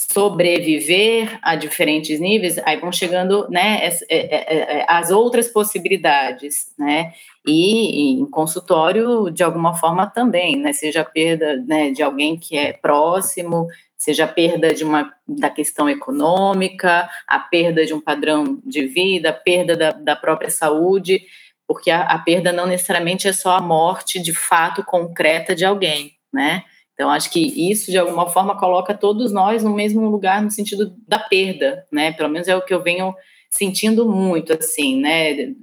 [0.07, 6.73] sobreviver a diferentes níveis, aí vão chegando, né, as, é, é, é, as outras possibilidades,
[6.77, 7.11] né,
[7.45, 12.57] e em consultório, de alguma forma também, né, seja a perda, né, de alguém que
[12.57, 18.57] é próximo, seja a perda de uma, da questão econômica, a perda de um padrão
[18.65, 21.23] de vida, a perda da, da própria saúde,
[21.67, 26.13] porque a, a, perda não necessariamente é só a morte de fato concreta de alguém,
[26.31, 26.63] né?
[26.99, 30.93] Então, acho que isso, de alguma forma, coloca todos nós no mesmo lugar no sentido
[31.07, 32.11] da perda, né?
[32.11, 33.15] Pelo menos é o que eu venho
[33.49, 35.55] sentindo muito, assim, né?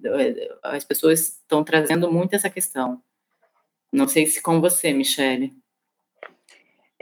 [0.63, 3.03] As pessoas estão trazendo muito essa questão.
[3.93, 5.53] Não sei se com você, Michele.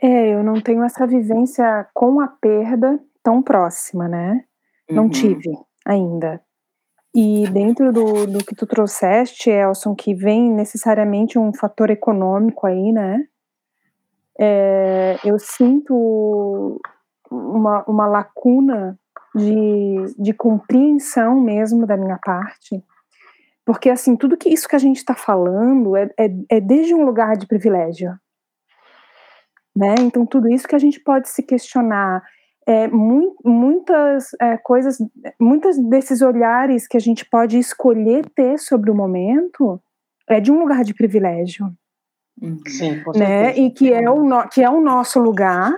[0.02, 4.44] É, eu não tenho essa vivência com a perda tão próxima, né?
[4.90, 5.10] Não uhum.
[5.10, 6.42] tive ainda.
[7.14, 12.90] E dentro do, do que tu trouxeste, Elson, que vem necessariamente um fator econômico aí,
[12.90, 13.28] né?
[14.38, 16.80] É, eu sinto
[17.30, 18.98] uma, uma lacuna
[19.34, 22.82] de, de compreensão mesmo da minha parte,
[23.64, 27.04] porque assim, tudo que isso que a gente está falando é, é, é desde um
[27.04, 28.18] lugar de privilégio,
[29.74, 29.94] né?
[30.00, 32.22] Então, tudo isso que a gente pode se questionar,
[32.66, 34.98] é, mu muitas é, coisas,
[35.40, 39.80] muitos desses olhares que a gente pode escolher ter sobre o momento
[40.28, 41.70] é de um lugar de privilégio.
[42.66, 43.56] Sim, com né?
[43.56, 45.72] E que é, o no, que é o nosso lugar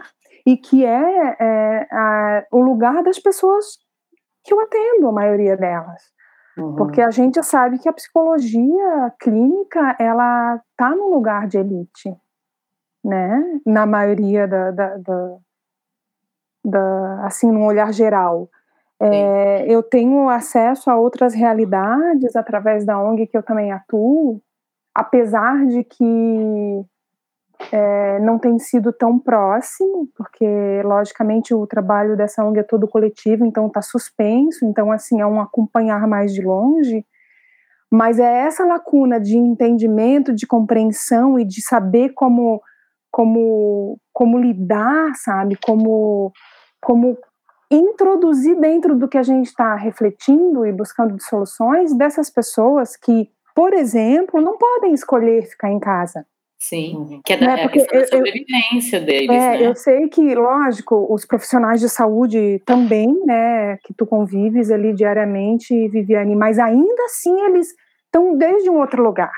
[0.46, 3.78] e que é, é a, o lugar das pessoas
[4.44, 6.02] que eu atendo, a maioria delas.
[6.56, 6.76] Uhum.
[6.76, 12.16] Porque a gente sabe que a psicologia clínica, ela está no lugar de elite
[13.06, 13.60] né?
[13.64, 15.36] Na maioria da, da, da,
[16.64, 18.50] da assim, num olhar geral.
[18.98, 24.40] É, eu tenho acesso a outras realidades através da ONG que eu também atuo,
[24.96, 26.84] apesar de que
[27.70, 33.44] é, não tem sido tão próximo, porque logicamente o trabalho dessa ONG é todo coletivo,
[33.44, 37.04] então está suspenso, então assim é um acompanhar mais de longe.
[37.92, 42.62] Mas é essa lacuna de entendimento, de compreensão e de saber como
[43.10, 45.56] como, como lidar, sabe?
[45.64, 46.32] Como,
[46.82, 47.16] como
[47.70, 53.72] introduzir dentro do que a gente está refletindo e buscando soluções dessas pessoas que, por
[53.72, 56.26] exemplo, não podem escolher ficar em casa.
[56.58, 57.20] Sim, uhum.
[57.24, 57.60] que é da, né?
[57.60, 59.66] é Porque da sobrevivência eu, deles, é, né?
[59.66, 65.88] Eu sei que, lógico, os profissionais de saúde também, né, que tu convives ali diariamente,
[65.88, 67.68] Viviane, mas ainda assim eles
[68.06, 69.32] estão desde um outro lugar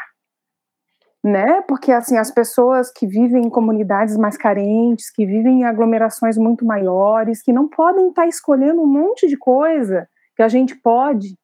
[1.25, 1.63] né?
[1.63, 6.65] Porque assim as pessoas que vivem em comunidades mais carentes, que vivem em aglomerações muito
[6.65, 11.37] maiores, que não podem estar tá escolhendo um monte de coisa que a gente pode,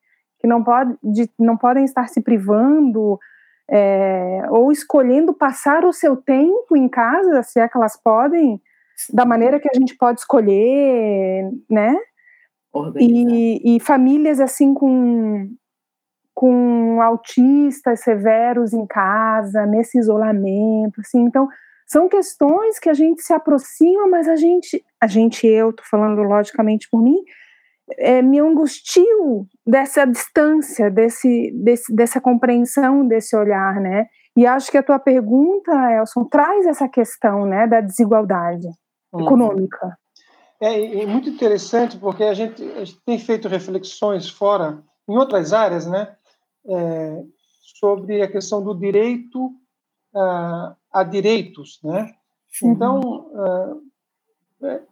[0.45, 3.19] que não pode, de, não podem estar se privando
[3.71, 8.61] é, ou escolhendo passar o seu tempo em casa, se é que elas podem,
[9.11, 11.97] da maneira que a gente pode escolher, né?
[13.01, 15.49] E, e, famílias assim com
[16.35, 21.49] com autistas severos em casa, nesse isolamento, assim, então
[21.87, 26.21] são questões que a gente se aproxima, mas a gente, a gente, eu, tô falando
[26.23, 27.23] logicamente por mim,
[27.99, 34.07] é, me angustio dessa distância, desse, desse, dessa compreensão, desse olhar, né?
[34.37, 38.66] E acho que a tua pergunta, Elson, traz essa questão, né, da desigualdade
[39.12, 39.20] uhum.
[39.20, 39.97] econômica.
[40.61, 45.53] É, é, muito interessante porque a gente, a gente tem feito reflexões fora, em outras
[45.53, 46.16] áreas, né?
[46.68, 47.25] é,
[47.81, 49.53] sobre a questão do direito
[50.14, 52.14] a, a direitos, né?
[52.62, 53.75] Então, é,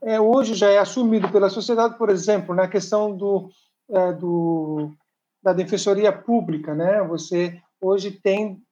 [0.02, 3.50] é, hoje já é assumido pela sociedade, por exemplo, na questão do,
[3.90, 4.92] é, do
[5.42, 7.02] da defensoria pública, né?
[7.02, 8.62] Você hoje tem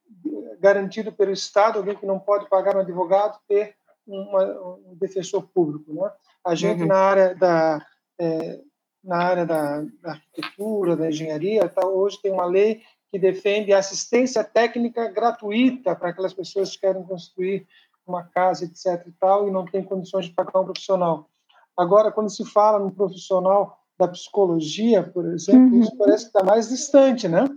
[0.60, 3.74] garantido pelo Estado alguém que não pode pagar um advogado ter
[4.06, 6.10] uma, um defensor público, né?
[6.44, 6.88] A gente uhum.
[6.88, 7.86] na área da
[8.18, 8.60] é,
[9.02, 14.44] na área da, da, arquitetura, da engenharia, tá, hoje tem uma lei que defende assistência
[14.44, 17.66] técnica gratuita para aquelas pessoas que querem construir
[18.10, 19.06] uma casa, etc.
[19.06, 21.28] e tal, e não tem condições de pagar um profissional.
[21.76, 25.80] Agora, quando se fala no profissional da psicologia, por exemplo, uhum.
[25.80, 27.48] isso parece que está mais distante, né?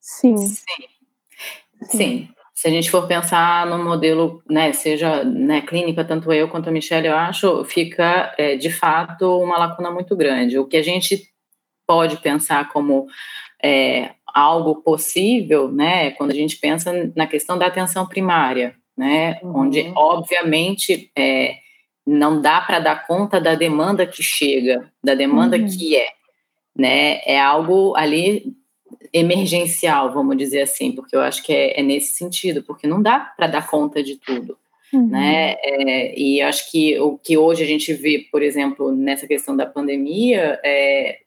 [0.00, 0.36] Sim.
[0.36, 0.64] Sim.
[1.84, 2.28] Sim.
[2.54, 6.72] Se a gente for pensar no modelo, né, seja né, clínica, tanto eu quanto a
[6.72, 10.58] Michelle, eu acho, fica é, de fato uma lacuna muito grande.
[10.58, 11.30] O que a gente
[11.86, 13.06] pode pensar como
[13.62, 19.38] é, algo possível, né, quando a gente pensa na questão da atenção primária, né?
[19.42, 19.60] Uhum.
[19.60, 21.56] Onde, obviamente, é,
[22.06, 25.66] não dá para dar conta da demanda que chega, da demanda uhum.
[25.66, 26.08] que é,
[26.74, 27.20] né?
[27.24, 28.54] É algo ali
[29.12, 33.18] emergencial, vamos dizer assim, porque eu acho que é, é nesse sentido, porque não dá
[33.18, 34.56] para dar conta de tudo.
[34.92, 35.08] Uhum.
[35.08, 35.56] Né?
[35.58, 39.66] É, e acho que o que hoje a gente vê, por exemplo, nessa questão da
[39.66, 41.18] pandemia, é,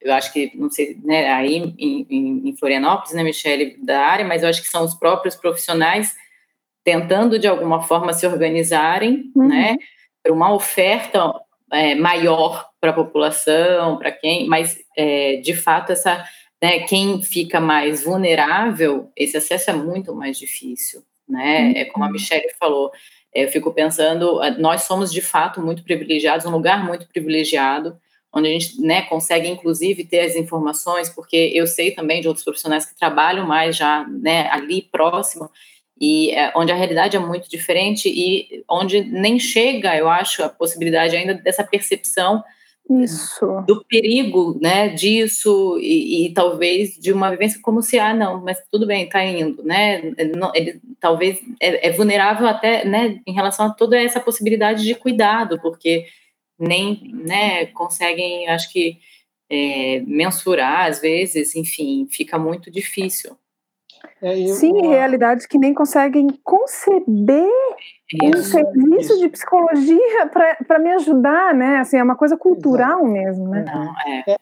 [0.00, 4.24] eu acho que, não sei, né, aí em, em, em Florianópolis, né, Michele, da área,
[4.24, 6.14] mas eu acho que são os próprios profissionais
[6.84, 9.48] tentando, de alguma forma, se organizarem, uhum.
[9.48, 9.76] né,
[10.22, 11.32] para uma oferta
[11.72, 16.24] é, maior para a população, para quem, mas, é, de fato, essa,
[16.62, 21.72] né, quem fica mais vulnerável, esse acesso é muito mais difícil, né, uhum.
[21.76, 22.12] é como a uhum.
[22.12, 22.90] Michelle falou,
[23.34, 27.96] eu fico pensando, nós somos, de fato, muito privilegiados, um lugar muito privilegiado,
[28.32, 32.44] onde a gente né, consegue, inclusive, ter as informações, porque eu sei também de outros
[32.44, 35.50] profissionais que trabalham mais já né, ali próximo,
[36.02, 40.48] e é, onde a realidade é muito diferente e onde nem chega, eu acho, a
[40.48, 42.42] possibilidade ainda dessa percepção
[42.90, 43.62] isso.
[43.68, 48.60] do perigo, né, disso e, e, talvez de uma vivência como se ah não, mas
[48.68, 49.98] tudo bem, está indo, né?
[50.18, 54.96] Ele, ele talvez é, é, vulnerável até, né, em relação a toda essa possibilidade de
[54.96, 56.06] cuidado, porque
[56.58, 58.98] nem né, conseguem, acho que,
[59.48, 63.36] é, mensurar, às vezes, enfim, fica muito difícil.
[64.20, 64.94] É, eu, Sim, uma...
[64.94, 67.50] realidades que nem conseguem conceber
[68.12, 69.20] isso, um serviço isso.
[69.20, 70.26] de psicologia
[70.66, 71.78] para me ajudar, né?
[71.78, 73.12] Assim, é uma coisa cultural Exato.
[73.12, 73.64] mesmo, né?
[73.64, 74.32] Não, é.
[74.32, 74.36] é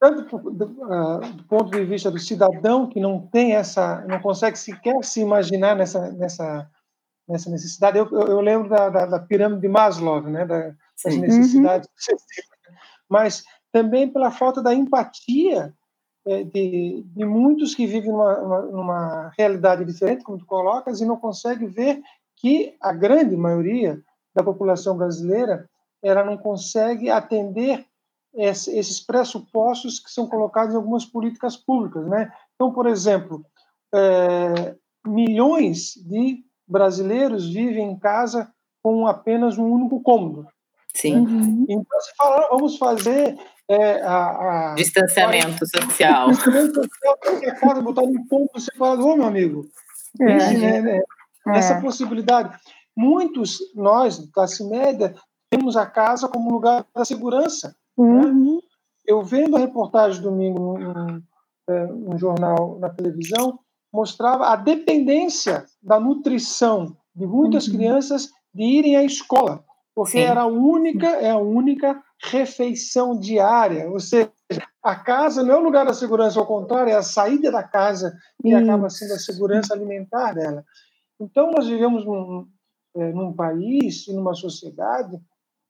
[0.00, 4.20] tanto do, do, uh, do, ponto de vista do cidadão que não tem essa, não
[4.20, 6.70] consegue sequer se imaginar nessa, nessa,
[7.28, 7.98] nessa necessidade.
[7.98, 10.46] Eu, eu, eu lembro da, da, da, pirâmide de Maslow, né?
[10.46, 10.72] Da,
[11.04, 12.16] as necessidades uhum.
[13.08, 15.74] mas também pela falta da empatia
[16.44, 21.16] de, de muitos que vivem numa, numa, numa, realidade diferente, como tu colocas, e não
[21.16, 22.02] consegue ver
[22.36, 24.00] que a grande maioria
[24.34, 25.68] da população brasileira
[26.02, 27.84] ela não consegue atender
[28.34, 32.30] esses pressupostos que são colocados em algumas políticas públicas, né?
[32.54, 33.44] Então, por exemplo,
[33.92, 40.46] é, milhões de brasileiros vivem em casa com apenas um único cômodo.
[40.94, 41.64] Sim.
[41.68, 43.36] Então, se falar, vamos fazer
[43.68, 46.28] é, a, a, Distanciamento a, social.
[46.30, 49.06] Distanciamento social, qualquer casa, botar um ponto separado.
[49.06, 49.66] Ô, meu amigo,
[50.20, 51.02] é, né, né,
[51.48, 51.80] essa é.
[51.80, 52.56] possibilidade.
[52.96, 55.14] Muitos, nós, classe média,
[55.50, 57.76] temos a casa como lugar da segurança.
[57.96, 58.56] Uhum.
[58.56, 58.60] Né?
[59.06, 61.22] Eu vendo a reportagem domingo num,
[61.68, 63.58] num é, jornal na televisão,
[63.92, 67.74] mostrava a dependência da nutrição de muitas uhum.
[67.74, 69.64] crianças de irem à escola
[69.98, 70.24] porque Sim.
[70.26, 74.30] era a única, é a única refeição diária, ou seja,
[74.82, 78.16] a casa não é o lugar da segurança, ao contrário, é a saída da casa
[78.40, 78.56] que Isso.
[78.56, 80.64] acaba sendo a segurança alimentar dela.
[81.20, 82.46] Então, nós vivemos num,
[82.96, 85.18] é, num país e numa sociedade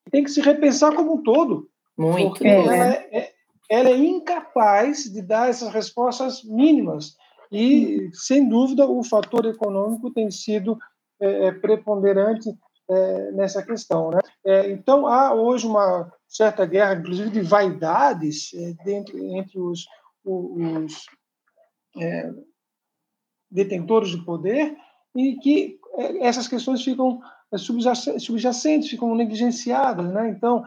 [0.05, 1.69] que tem que se repensar como um todo.
[1.97, 2.31] Muito.
[2.31, 2.65] Porque é.
[2.65, 3.33] Ela, é,
[3.69, 7.17] ela é incapaz de dar essas respostas mínimas.
[7.51, 10.79] E, sem dúvida, o fator econômico tem sido
[11.21, 12.49] é, é preponderante
[12.91, 14.11] é, nessa questão.
[14.11, 14.21] Né?
[14.45, 19.87] É, então, há hoje uma certa guerra, inclusive de vaidades, é, dentro, entre os,
[20.25, 21.07] os
[21.97, 22.31] é,
[23.51, 24.77] detentores do poder,
[25.17, 27.21] e que é, essas questões ficam
[27.57, 30.13] subjacentes, ficam negligenciadas.
[30.13, 30.29] Né?
[30.29, 30.63] Então,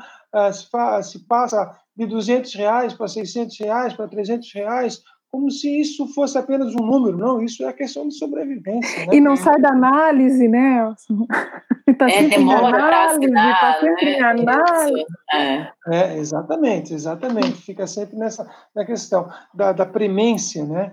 [0.51, 0.67] se,
[1.11, 6.37] se passa de 200 reais para 600 reais, para 300 reais, como se isso fosse
[6.37, 7.17] apenas um número.
[7.17, 9.05] Não, isso é questão de sobrevivência.
[9.05, 9.15] Né?
[9.15, 10.93] E não sai da análise, né,
[11.97, 14.11] Tá é, demora para assinar, tá sempre né?
[14.17, 15.05] em análise.
[15.33, 15.71] É.
[15.87, 16.17] é.
[16.17, 17.61] exatamente, exatamente.
[17.61, 20.91] Fica sempre nessa na questão da, da premência, né?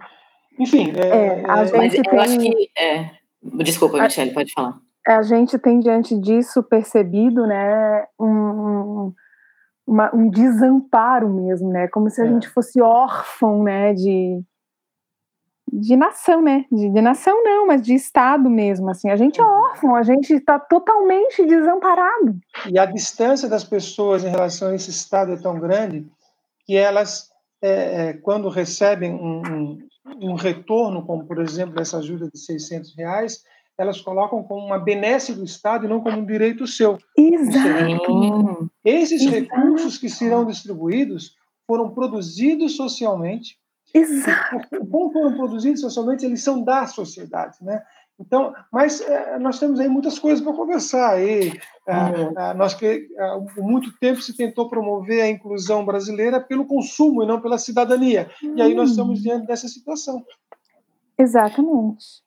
[0.59, 2.15] Enfim, é, é, a é, gente tem...
[2.15, 2.71] eu acho que...
[2.77, 3.11] É...
[3.43, 4.79] Desculpa, Michelle, pode falar.
[5.07, 8.48] A gente tem, diante disso, percebido, né, um,
[9.89, 11.89] uma, um desamparo mesmo, né?
[11.89, 12.29] Como se a é.
[12.29, 13.95] gente fosse órfão, né?
[13.95, 14.43] De,
[15.73, 16.67] de nação, né?
[16.71, 18.91] De, de, nação não, mas de Estado mesmo.
[18.91, 19.51] Assim, a gente é uhum.
[19.51, 22.37] órfão, a gente está totalmente desamparado.
[22.71, 26.07] E a distância das pessoas em relação a esse Estado é tão grande
[26.67, 27.31] que elas,
[27.63, 29.89] é, é, quando recebem um, um,
[30.21, 33.43] um, retorno, como por exemplo essa ajuda de 600 reais,
[33.79, 36.99] elas colocam como uma benesse do Estado e não como um direito seu.
[37.17, 38.71] Exato.
[38.85, 39.37] Esses Exato.
[39.37, 43.57] recursos que serão distribuídos foram produzidos socialmente.
[43.95, 44.85] Exato.
[44.91, 47.83] Como foram produzidos socialmente, eles são da sociedade, né?
[48.21, 51.15] Então, mas é, nós temos aí muitas coisas para conversar.
[51.15, 51.53] Aí,
[51.87, 57.27] é, nós que há muito tempo se tentou promover a inclusão brasileira pelo consumo e
[57.27, 58.29] não pela cidadania.
[58.43, 58.55] Hum.
[58.57, 59.23] E aí nós estamos hum.
[59.23, 60.25] diante dessa situação.
[61.17, 62.27] Exatamente.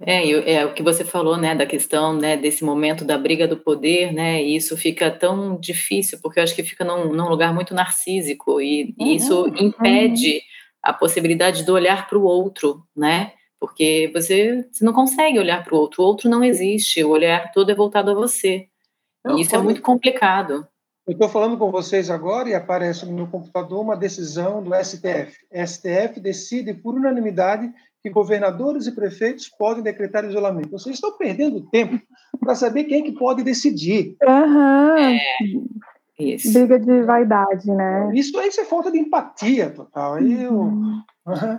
[0.00, 3.56] É, é o que você falou, né, da questão, né, desse momento da briga do
[3.56, 7.52] poder, né, e isso fica tão difícil, porque eu acho que fica num, num lugar
[7.52, 9.54] muito narcísico, e, uhum, e isso uhum.
[9.58, 10.40] impede uhum.
[10.84, 15.74] a possibilidade do olhar para o outro, né, porque você, você não consegue olhar para
[15.74, 18.68] o outro, o outro não existe, o olhar todo é voltado a você,
[19.26, 20.64] e isso é muito complicado.
[21.08, 25.38] Eu estou falando com vocês agora e aparece no meu computador uma decisão do STF.
[25.66, 27.72] STF decide por unanimidade
[28.02, 30.70] que governadores e prefeitos podem decretar isolamento.
[30.70, 32.00] Vocês estão perdendo tempo
[32.40, 34.16] para saber quem é que pode decidir.
[34.22, 34.98] Uhum.
[34.98, 35.18] É,
[36.18, 36.52] isso.
[36.52, 38.10] Briga de vaidade, né?
[38.14, 40.14] Isso aí é falta de empatia total.
[40.14, 40.52] Aí eu...
[40.52, 41.02] uhum.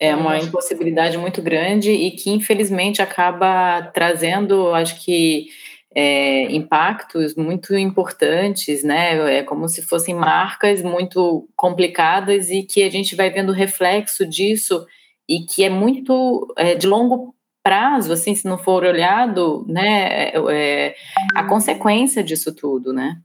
[0.00, 5.48] É uma impossibilidade muito grande e que, infelizmente, acaba trazendo, acho que,
[5.92, 9.38] é, impactos muito importantes, né?
[9.38, 14.86] É como se fossem marcas muito complicadas e que a gente vai vendo reflexo disso
[15.28, 20.32] e que é muito é, de longo prazo, assim, se não for olhado, né, é,
[20.50, 20.94] é
[21.34, 23.20] a consequência disso tudo, né?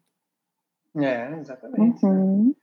[0.95, 2.05] É, exatamente.
[2.05, 2.53] Uhum.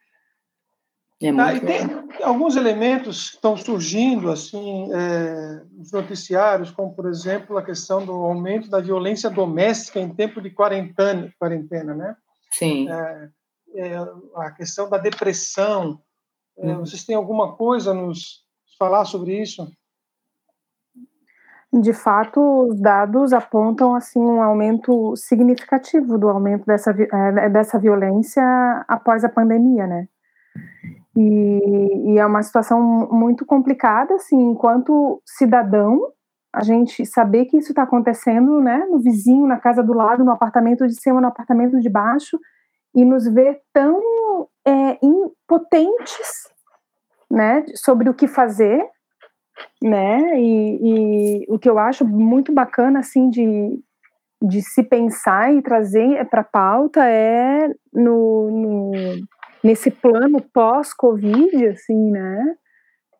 [1.22, 1.80] É ah, e tem
[2.22, 8.12] alguns elementos que estão surgindo assim é, nos noticiários, como por exemplo a questão do
[8.12, 12.16] aumento da violência doméstica em tempo de quarentena, quarentena né?
[12.52, 12.88] Sim.
[12.90, 13.28] É,
[13.74, 13.96] é,
[14.36, 16.00] a questão da depressão.
[16.56, 16.80] É, uhum.
[16.80, 18.42] Vocês têm alguma coisa nos
[18.80, 19.70] falar sobre isso?
[21.72, 28.42] De fato, os dados apontam assim um aumento significativo do aumento dessa, é, dessa violência
[28.88, 30.08] após a pandemia, né?
[31.16, 36.00] E, e, é uma situação muito complicada, assim, enquanto cidadão,
[36.52, 40.32] a gente saber que isso está acontecendo, né, no vizinho, na casa do lado, no
[40.32, 42.38] apartamento de cima, no apartamento de baixo,
[42.94, 44.00] e nos ver tão
[44.66, 46.49] é, impotentes
[47.30, 48.84] né, sobre o que fazer,
[49.82, 53.78] né, e, e, o que eu acho muito bacana, assim, de,
[54.42, 58.92] de se pensar e trazer para pauta é no, no,
[59.62, 62.56] nesse plano pós-Covid, assim, né,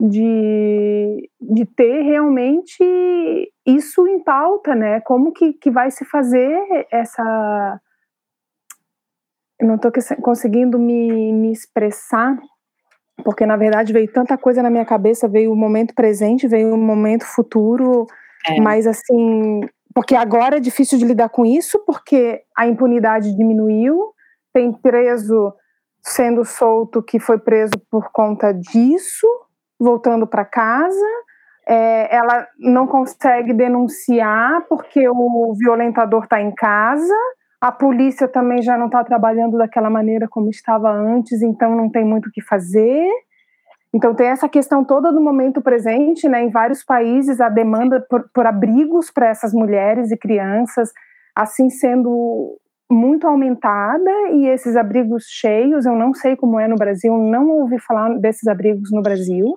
[0.01, 2.83] de, de ter realmente
[3.67, 7.81] isso em pauta, né, como que, que vai se fazer essa...
[9.61, 9.93] Eu não estou
[10.23, 12.39] conseguindo me, me expressar,
[13.25, 16.79] porque na verdade veio tanta coisa na minha cabeça, veio o momento presente, veio o
[16.79, 18.07] momento futuro,
[18.47, 18.61] é.
[18.61, 19.61] mas assim,
[19.95, 24.13] porque agora é difícil de lidar com isso, porque a impunidade diminuiu,
[24.53, 25.53] tem preso
[26.03, 29.27] sendo solto que foi preso por conta disso,
[29.79, 31.07] voltando para casa,
[31.67, 37.15] é, ela não consegue denunciar porque o violentador está em casa,
[37.61, 42.05] a polícia também já não está trabalhando daquela maneira como estava antes, então não tem
[42.05, 43.07] muito o que fazer.
[43.93, 46.43] Então tem essa questão toda do momento presente, né?
[46.43, 50.91] Em vários países a demanda por, por abrigos para essas mulheres e crianças,
[51.35, 52.59] assim sendo
[52.91, 57.79] muito aumentada e esses abrigos cheios, eu não sei como é no Brasil, não ouvi
[57.79, 59.55] falar desses abrigos no Brasil,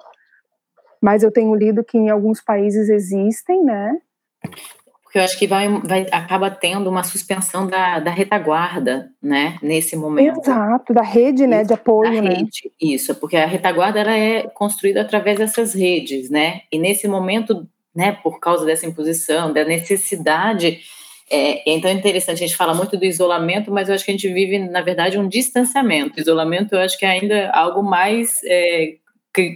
[1.01, 3.97] mas eu tenho lido que em alguns países existem, né?
[5.13, 9.95] Porque eu acho que vai, vai acaba tendo uma suspensão da, da retaguarda, né, nesse
[9.95, 10.41] momento.
[10.41, 12.33] Exato, da rede, né, de apoio, né?
[12.33, 17.67] Rede, isso, porque a retaguarda ela é construída através dessas redes, né, e nesse momento,
[17.95, 20.79] né, por causa dessa imposição, da necessidade,
[21.29, 24.15] é, então é interessante, a gente fala muito do isolamento, mas eu acho que a
[24.15, 26.17] gente vive, na verdade, um distanciamento.
[26.17, 28.95] O isolamento eu acho que é ainda algo mais é,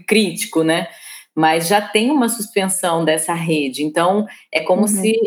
[0.06, 0.88] crítico, né,
[1.34, 3.84] mas já tem uma suspensão dessa rede.
[3.84, 4.88] Então, é como uhum.
[4.88, 5.20] se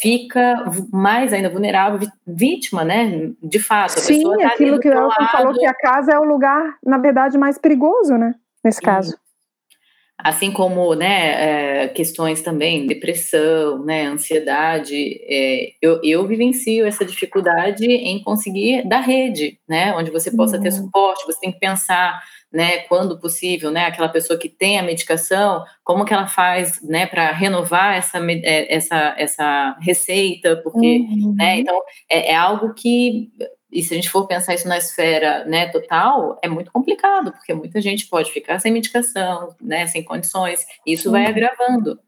[0.00, 3.30] fica mais ainda vulnerável, vítima, né?
[3.42, 4.00] De fato.
[4.00, 7.38] Sim, tá aquilo que o Elton falou que a casa é o lugar, na verdade,
[7.38, 8.34] mais perigoso, né?
[8.64, 8.84] Nesse Sim.
[8.84, 9.21] caso.
[10.18, 17.84] Assim como, né, é, questões também, depressão, né, ansiedade, é, eu, eu vivencio essa dificuldade
[17.84, 20.62] em conseguir da rede, né, onde você possa uhum.
[20.62, 24.82] ter suporte, você tem que pensar né, quando possível, né, aquela pessoa que tem a
[24.82, 31.34] medicação, como que ela faz, né, para renovar essa, é, essa, essa receita, porque, uhum.
[31.36, 33.30] né, então, é, é, algo que,
[33.72, 37.54] e se a gente for pensar isso na esfera, né, total, é muito complicado, porque
[37.54, 41.12] muita gente pode ficar sem medicação, né, sem condições, e isso uhum.
[41.12, 41.98] vai agravando.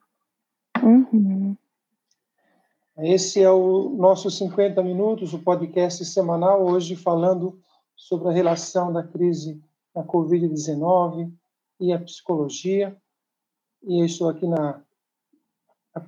[0.82, 1.56] Uhum.
[2.98, 7.58] Esse é o nosso 50 Minutos, o podcast semanal, hoje falando
[7.96, 9.58] sobre a relação da crise
[9.94, 11.32] a Covid-19
[11.80, 12.96] e a psicologia.
[13.82, 14.82] E eu estou aqui na,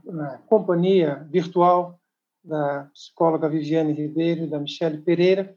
[0.04, 1.98] na companhia virtual
[2.46, 5.56] da psicóloga Viviane Ribeiro e da Michele Pereira,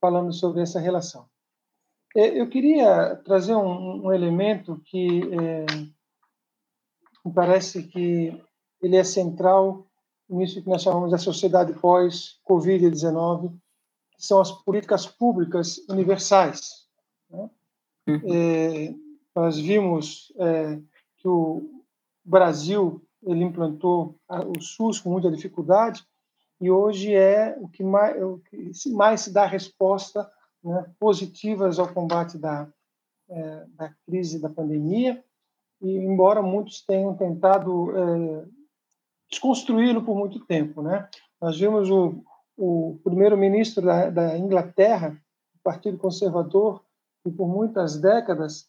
[0.00, 1.26] falando sobre essa relação.
[2.16, 5.66] É, eu queria trazer um, um elemento que é,
[7.24, 8.40] me parece que
[8.82, 9.86] ele é central
[10.28, 13.52] nisso que nós chamamos da sociedade pós-Covid-19,
[14.16, 16.86] que são as políticas públicas universais.
[17.30, 17.50] Né?
[18.08, 18.34] Uhum.
[18.34, 18.94] É,
[19.34, 20.78] nós vimos é,
[21.18, 21.82] que o
[22.24, 26.06] Brasil ele implantou o SUS com muita dificuldade
[26.60, 30.30] e hoje é o que mais, o que mais se dá resposta
[30.62, 32.68] né, positivas ao combate da,
[33.28, 35.22] é, da crise da pandemia
[35.80, 38.46] e embora muitos tenham tentado é,
[39.30, 41.08] desconstruí-lo por muito tempo, né?
[41.40, 42.24] Nós vimos o,
[42.56, 45.20] o primeiro-ministro da, da Inglaterra,
[45.54, 46.82] o Partido Conservador,
[47.22, 48.68] que por muitas décadas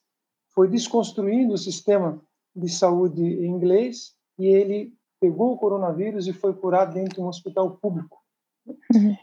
[0.49, 2.21] foi desconstruindo o sistema
[2.55, 7.72] de saúde inglês e ele pegou o coronavírus e foi curado dentro de um hospital
[7.72, 8.20] público.
[8.93, 9.16] Uhum.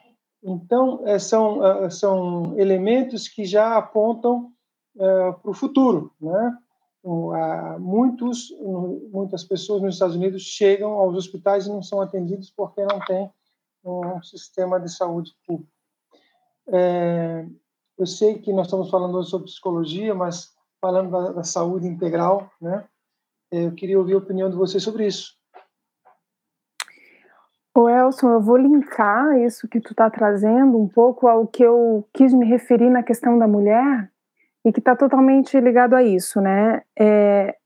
[0.43, 4.53] Então, é, são, é, são elementos que já apontam
[4.99, 6.13] é, para o futuro.
[6.21, 6.59] Né?
[7.81, 8.53] Muitos,
[9.11, 13.29] muitas pessoas nos Estados Unidos chegam aos hospitais e não são atendidos porque não tem
[13.85, 15.73] um sistema de saúde público.
[17.99, 22.49] Eu sei que nós estamos falando hoje sobre psicologia, mas falando da, da saúde integral,
[22.61, 22.85] né?
[23.51, 25.37] Eu queria ouvir a opinião de você sobre isso.
[27.75, 32.07] O Elson, eu vou linkar isso que tu está trazendo um pouco ao que eu
[32.13, 34.11] quis me referir na questão da mulher
[34.65, 36.83] e que está totalmente ligado a isso, né?
[36.99, 37.57] É,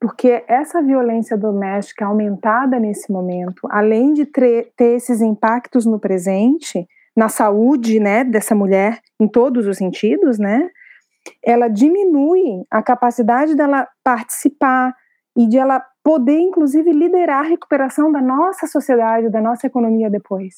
[0.00, 7.28] porque essa violência doméstica aumentada nesse momento, além de ter esses impactos no presente, na
[7.28, 10.68] saúde, né, dessa mulher em todos os sentidos, né?
[11.44, 14.94] Ela diminui a capacidade dela participar
[15.36, 20.54] e de ela poder, inclusive, liderar a recuperação da nossa sociedade, da nossa economia depois.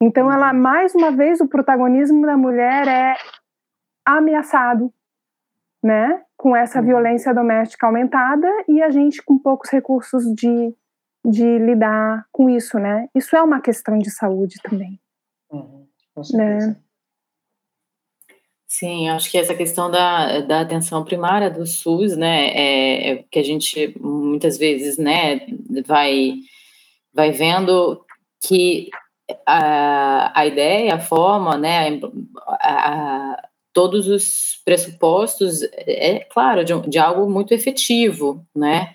[0.00, 3.14] Então, ela, mais uma vez, o protagonismo da mulher é
[4.04, 4.92] ameaçado,
[5.82, 6.22] né?
[6.36, 6.86] Com essa uhum.
[6.86, 10.74] violência doméstica aumentada e a gente com poucos recursos de,
[11.24, 13.08] de lidar com isso, né?
[13.14, 14.98] Isso é uma questão de saúde também.
[15.50, 16.68] Uhum, com certeza.
[16.68, 16.76] Né?
[18.72, 23.40] Sim, acho que essa questão da, da atenção primária do SUS, né, é, é que
[23.40, 25.40] a gente muitas vezes, né,
[25.84, 26.34] vai,
[27.12, 28.00] vai vendo
[28.40, 28.88] que
[29.44, 32.00] a, a ideia, a forma, né,
[32.46, 38.94] a, a, todos os pressupostos, é claro, de, de algo muito efetivo, né,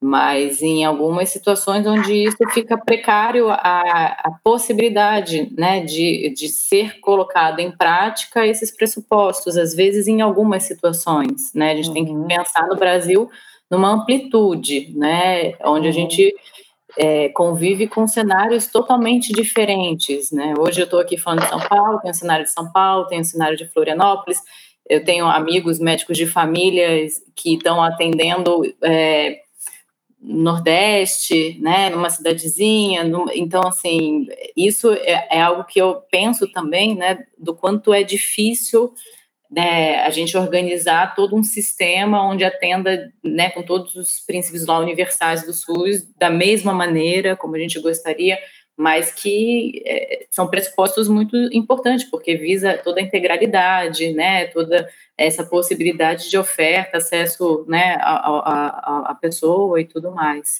[0.00, 7.00] mas em algumas situações onde isso fica precário, a, a possibilidade né, de, de ser
[7.00, 11.52] colocado em prática esses pressupostos, às vezes em algumas situações.
[11.52, 11.94] Né, a gente uhum.
[11.94, 12.26] tem que uhum.
[12.26, 13.28] pensar no Brasil
[13.68, 15.88] numa amplitude, né, onde uhum.
[15.88, 16.34] a gente
[16.96, 20.30] é, convive com cenários totalmente diferentes.
[20.30, 20.54] Né?
[20.56, 23.20] Hoje eu estou aqui falando de São Paulo, tem o cenário de São Paulo, tem
[23.20, 24.40] o cenário de Florianópolis,
[24.88, 28.62] eu tenho amigos médicos de famílias que estão atendendo.
[28.82, 29.40] É,
[30.20, 37.24] Nordeste, né, numa cidadezinha, então assim isso é, é, algo que eu penso também, né,
[37.38, 38.92] do quanto é difícil
[39.48, 44.78] né, a gente organizar todo um sistema onde atenda, né, com todos os princípios lá
[44.78, 48.38] universais do SUS da mesma maneira como a gente gostaria,
[48.76, 54.88] mas que é, são pressupostos muito importantes porque visa toda a integralidade, né, toda
[55.18, 60.58] essa possibilidade de oferta, acesso né, à, pessoa e tudo mais.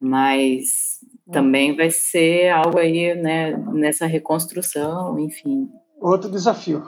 [0.00, 1.00] Mas
[1.32, 5.68] também vai ser algo aí né, nessa reconstrução, enfim.
[6.00, 6.84] Outro desafio.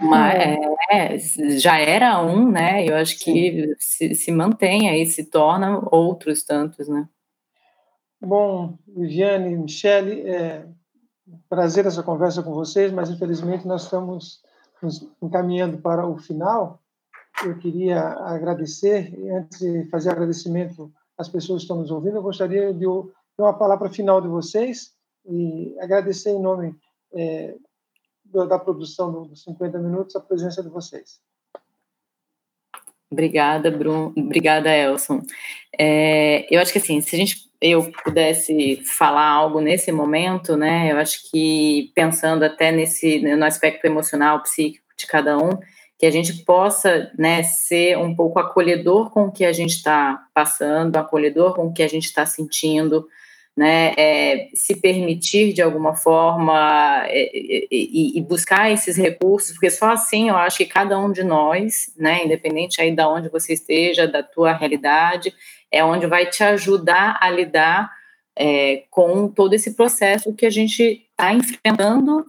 [0.00, 0.56] Mas,
[0.90, 2.86] é, já era um, né?
[2.86, 7.06] Eu acho que se, se mantém aí, se torna outros tantos, né?
[8.18, 10.66] Bom, Viviane, Michele, é
[11.48, 14.40] prazer essa conversa com vocês, mas infelizmente nós estamos
[14.82, 16.80] nos encaminhando para o final,
[17.44, 22.22] eu queria agradecer, e antes de fazer agradecimento às pessoas que estão nos ouvindo, eu
[22.22, 22.86] gostaria de
[23.38, 26.74] uma palavra final de vocês e agradecer em nome
[27.12, 27.54] é,
[28.24, 31.20] da produção dos 50 Minutos a presença de vocês.
[33.10, 34.12] Obrigada, Bruno.
[34.16, 35.22] Obrigada, Elson.
[35.78, 40.92] É, eu acho que assim, se a gente eu pudesse falar algo nesse momento, né?
[40.92, 45.58] Eu acho que pensando até nesse no aspecto emocional, psíquico de cada um,
[45.98, 50.26] que a gente possa, né, ser um pouco acolhedor com o que a gente está
[50.32, 53.08] passando, acolhedor com o que a gente está sentindo,
[53.56, 57.28] né, é, se permitir de alguma forma é,
[57.68, 61.92] e, e, buscar esses recursos, porque só assim eu acho que cada um de nós,
[61.96, 65.34] né, independente aí da onde você esteja, da tua realidade,
[65.70, 67.90] é onde vai te ajudar a lidar
[68.36, 72.24] é, com todo esse processo que a gente está enfrentando,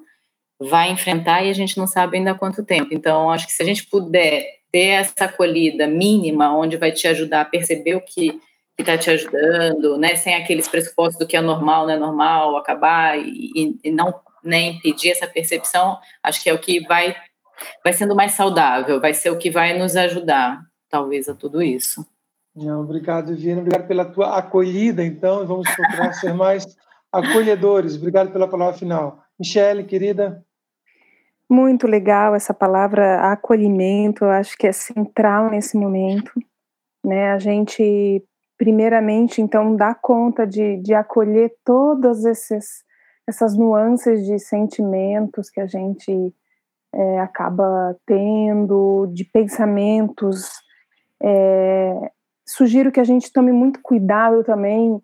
[0.59, 2.89] vai enfrentar e a gente não sabe ainda há quanto tempo.
[2.91, 7.41] Então, acho que se a gente puder ter essa acolhida mínima, onde vai te ajudar
[7.41, 8.39] a perceber o que
[8.77, 10.15] está te ajudando, né?
[10.15, 14.13] Sem aqueles pressupostos do que é normal, não é normal, acabar e, e não
[14.43, 17.15] né, impedir essa percepção, acho que é o que vai
[17.83, 22.05] vai sendo mais saudável, vai ser o que vai nos ajudar, talvez, a tudo isso.
[22.55, 23.61] Não, obrigado, Viviane.
[23.61, 25.45] Obrigado pela tua acolhida, então.
[25.45, 26.65] Vamos procurar ser mais
[27.11, 27.95] acolhedores.
[27.95, 29.23] Obrigado pela palavra final.
[29.39, 30.43] Michele, querida.
[31.49, 36.31] Muito legal essa palavra acolhimento, eu acho que é central nesse momento,
[37.03, 37.31] né?
[37.31, 38.23] A gente,
[38.55, 42.83] primeiramente, então, dá conta de, de acolher todas esses,
[43.27, 46.31] essas nuances de sentimentos que a gente
[46.93, 50.51] é, acaba tendo, de pensamentos.
[51.21, 52.11] É,
[52.51, 55.01] sugiro que a gente tome muito cuidado também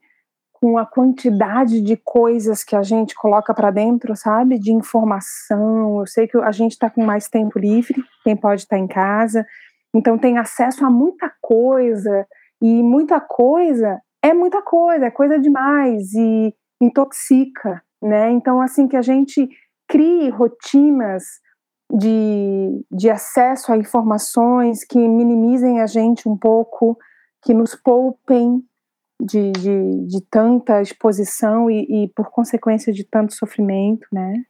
[0.54, 4.58] com a quantidade de coisas que a gente coloca para dentro, sabe?
[4.58, 6.00] De informação.
[6.00, 8.88] Eu sei que a gente está com mais tempo livre, quem pode estar tá em
[8.88, 9.46] casa,
[9.94, 12.26] então tem acesso a muita coisa,
[12.62, 18.32] e muita coisa é muita coisa, é coisa demais, e intoxica, né?
[18.32, 19.48] Então, assim, que a gente
[19.88, 21.24] crie rotinas
[21.94, 26.98] de, de acesso a informações que minimizem a gente um pouco,
[27.46, 28.64] que nos poupem
[29.22, 34.44] de, de, de tanta exposição e, e, por consequência, de tanto sofrimento, né?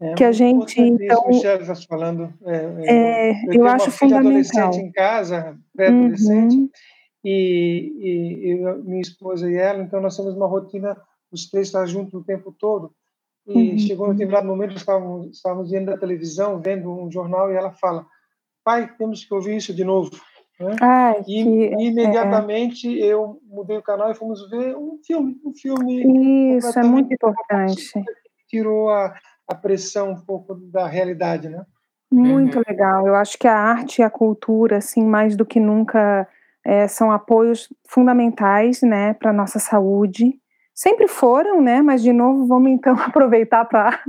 [0.00, 2.56] É, que a gente então Michelle está falando é,
[2.86, 6.70] é, eu, eu acho fundamental adolescente em casa pré-adolescente uhum.
[7.24, 10.96] e, e, e, minha esposa e ela então nós temos uma rotina
[11.32, 12.92] os três estar juntos o tempo todo
[13.44, 13.78] e uhum.
[13.80, 18.06] chegou um determinado momento estávamos estávamos vendo a televisão vendo um jornal e ela fala
[18.62, 20.12] pai temos que ouvir isso de novo
[20.60, 20.76] né?
[20.80, 21.82] Ai, e que, é.
[21.82, 23.06] imediatamente é.
[23.06, 26.56] eu mudei o canal e fomos ver um filme, um filme.
[26.56, 27.92] Isso é muito importante.
[28.48, 29.14] Tirou a,
[29.46, 31.64] a pressão um pouco da realidade, né?
[32.10, 32.64] Muito uhum.
[32.66, 33.06] legal.
[33.06, 36.26] Eu acho que a arte e a cultura, assim, mais do que nunca,
[36.64, 40.38] é, são apoios fundamentais, né, para nossa saúde.
[40.74, 41.82] Sempre foram, né?
[41.82, 44.00] Mas de novo, vamos então aproveitar para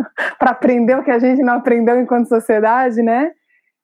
[0.42, 3.32] aprender o que a gente não aprendeu enquanto sociedade, né?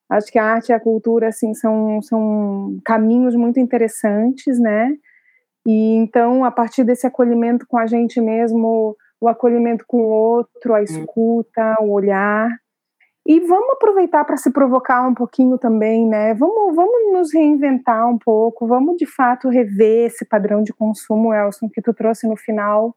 [0.10, 4.96] Acho que a arte e a cultura, assim, são, são caminhos muito interessantes, né?
[5.66, 10.74] E então, a partir desse acolhimento com a gente mesmo, o acolhimento com o outro,
[10.74, 12.50] a escuta, o olhar.
[13.28, 16.36] E vamos aproveitar para se provocar um pouquinho também, né?
[16.36, 21.68] Vamos, vamos nos reinventar um pouco, vamos de fato rever esse padrão de consumo, Elson,
[21.68, 22.96] que tu trouxe no final,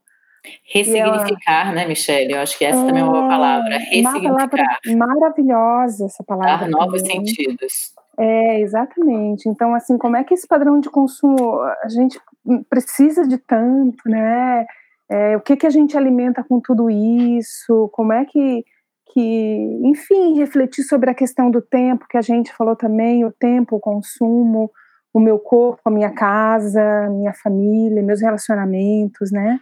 [0.72, 1.74] Ressignificar, ela...
[1.74, 2.32] né, Michelle?
[2.32, 3.78] Eu acho que essa é, também é uma boa palavra.
[3.78, 4.32] Ressignificar.
[4.32, 6.66] Uma palavra maravilhosa essa palavra.
[6.66, 7.93] Dar novos sentidos.
[8.18, 9.49] É, exatamente.
[9.49, 12.20] Então, assim, como é que esse padrão de consumo a gente
[12.68, 14.66] precisa de tanto, né?
[15.11, 17.89] É, o que que a gente alimenta com tudo isso?
[17.93, 18.64] Como é que,
[19.12, 23.76] que, enfim, refletir sobre a questão do tempo que a gente falou também, o tempo,
[23.76, 24.70] o consumo,
[25.14, 29.61] o meu corpo, a minha casa, minha família, meus relacionamentos, né?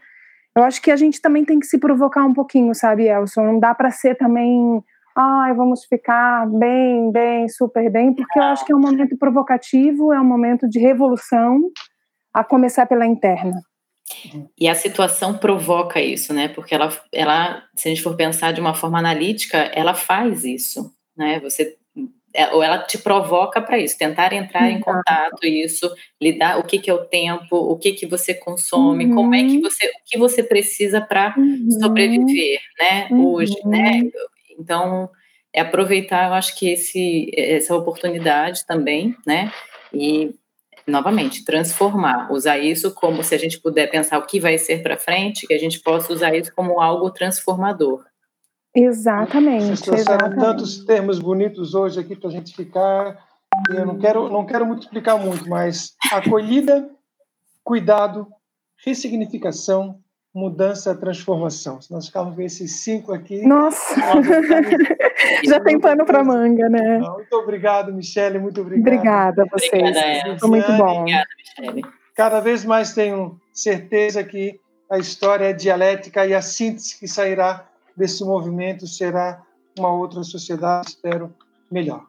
[0.56, 3.44] Eu acho que a gente também tem que se provocar um pouquinho, sabe, Elson?
[3.44, 4.82] Não dá para ser também,
[5.14, 10.14] ai, vamos ficar bem, bem, super bem, porque eu acho que é um momento provocativo,
[10.14, 11.60] é um momento de revolução,
[12.32, 13.60] a começar pela interna.
[14.58, 16.48] E a situação provoca isso, né?
[16.48, 20.90] Porque ela, ela, se a gente for pensar de uma forma analítica, ela faz isso,
[21.16, 21.38] né?
[21.40, 21.76] Você
[22.52, 26.90] ou ela te provoca para isso, tentar entrar em contato isso, lidar o que, que
[26.90, 29.14] é o tempo, o que que você consome, uhum.
[29.14, 29.62] como é que uhum.
[29.62, 31.70] você, o que você precisa para uhum.
[31.80, 34.02] sobreviver, né, hoje, né?
[34.02, 34.10] Uhum.
[34.58, 35.10] Então,
[35.52, 39.50] é aproveitar, eu acho que esse essa oportunidade também, né?
[39.92, 40.34] E
[40.86, 44.96] novamente, transformar, usar isso como se a gente puder pensar o que vai ser para
[44.96, 48.04] frente, que a gente possa usar isso como algo transformador.
[48.76, 49.78] Exatamente.
[49.78, 53.18] Vocês trouxeram tantos termos bonitos hoje aqui para a gente ficar.
[53.70, 56.90] E eu não quero, não quero muito explicar muito, mas acolhida,
[57.64, 58.26] cuidado,
[58.84, 59.98] ressignificação,
[60.34, 61.80] mudança, transformação.
[61.80, 63.46] Se nós ficarmos com esses cinco aqui.
[63.46, 63.94] Nossa!
[65.42, 66.98] Já tem pano para manga, né?
[66.98, 68.38] Muito obrigado, Michele.
[68.38, 68.86] Muito obrigado.
[68.86, 69.72] Obrigada a vocês.
[69.72, 71.00] Obrigada, Foi muito bom.
[71.00, 71.82] Obrigada, Michele.
[72.14, 74.60] Cada vez mais tenho certeza que
[74.90, 77.66] a história é dialética e a síntese que sairá
[77.96, 79.42] desse movimento será
[79.78, 81.32] uma outra sociedade, espero,
[81.70, 82.06] melhor.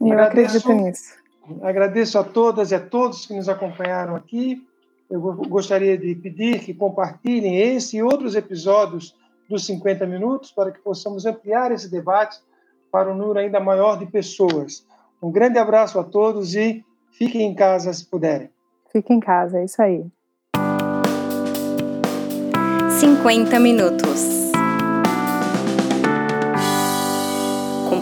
[0.00, 1.22] Eu agradeço, acredito nisso.
[1.62, 4.66] Agradeço a todas e a todos que nos acompanharam aqui.
[5.10, 9.14] Eu gostaria de pedir que compartilhem esse e outros episódios
[9.48, 12.38] dos 50 minutos para que possamos ampliar esse debate
[12.90, 14.86] para um número ainda maior de pessoas.
[15.22, 18.50] Um grande abraço a todos e fiquem em casa se puderem.
[18.90, 20.04] Fiquem em casa, é isso aí.
[23.00, 24.41] 50 minutos.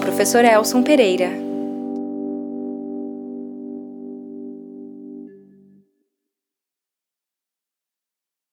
[0.01, 1.50] Professor Elson Pereira.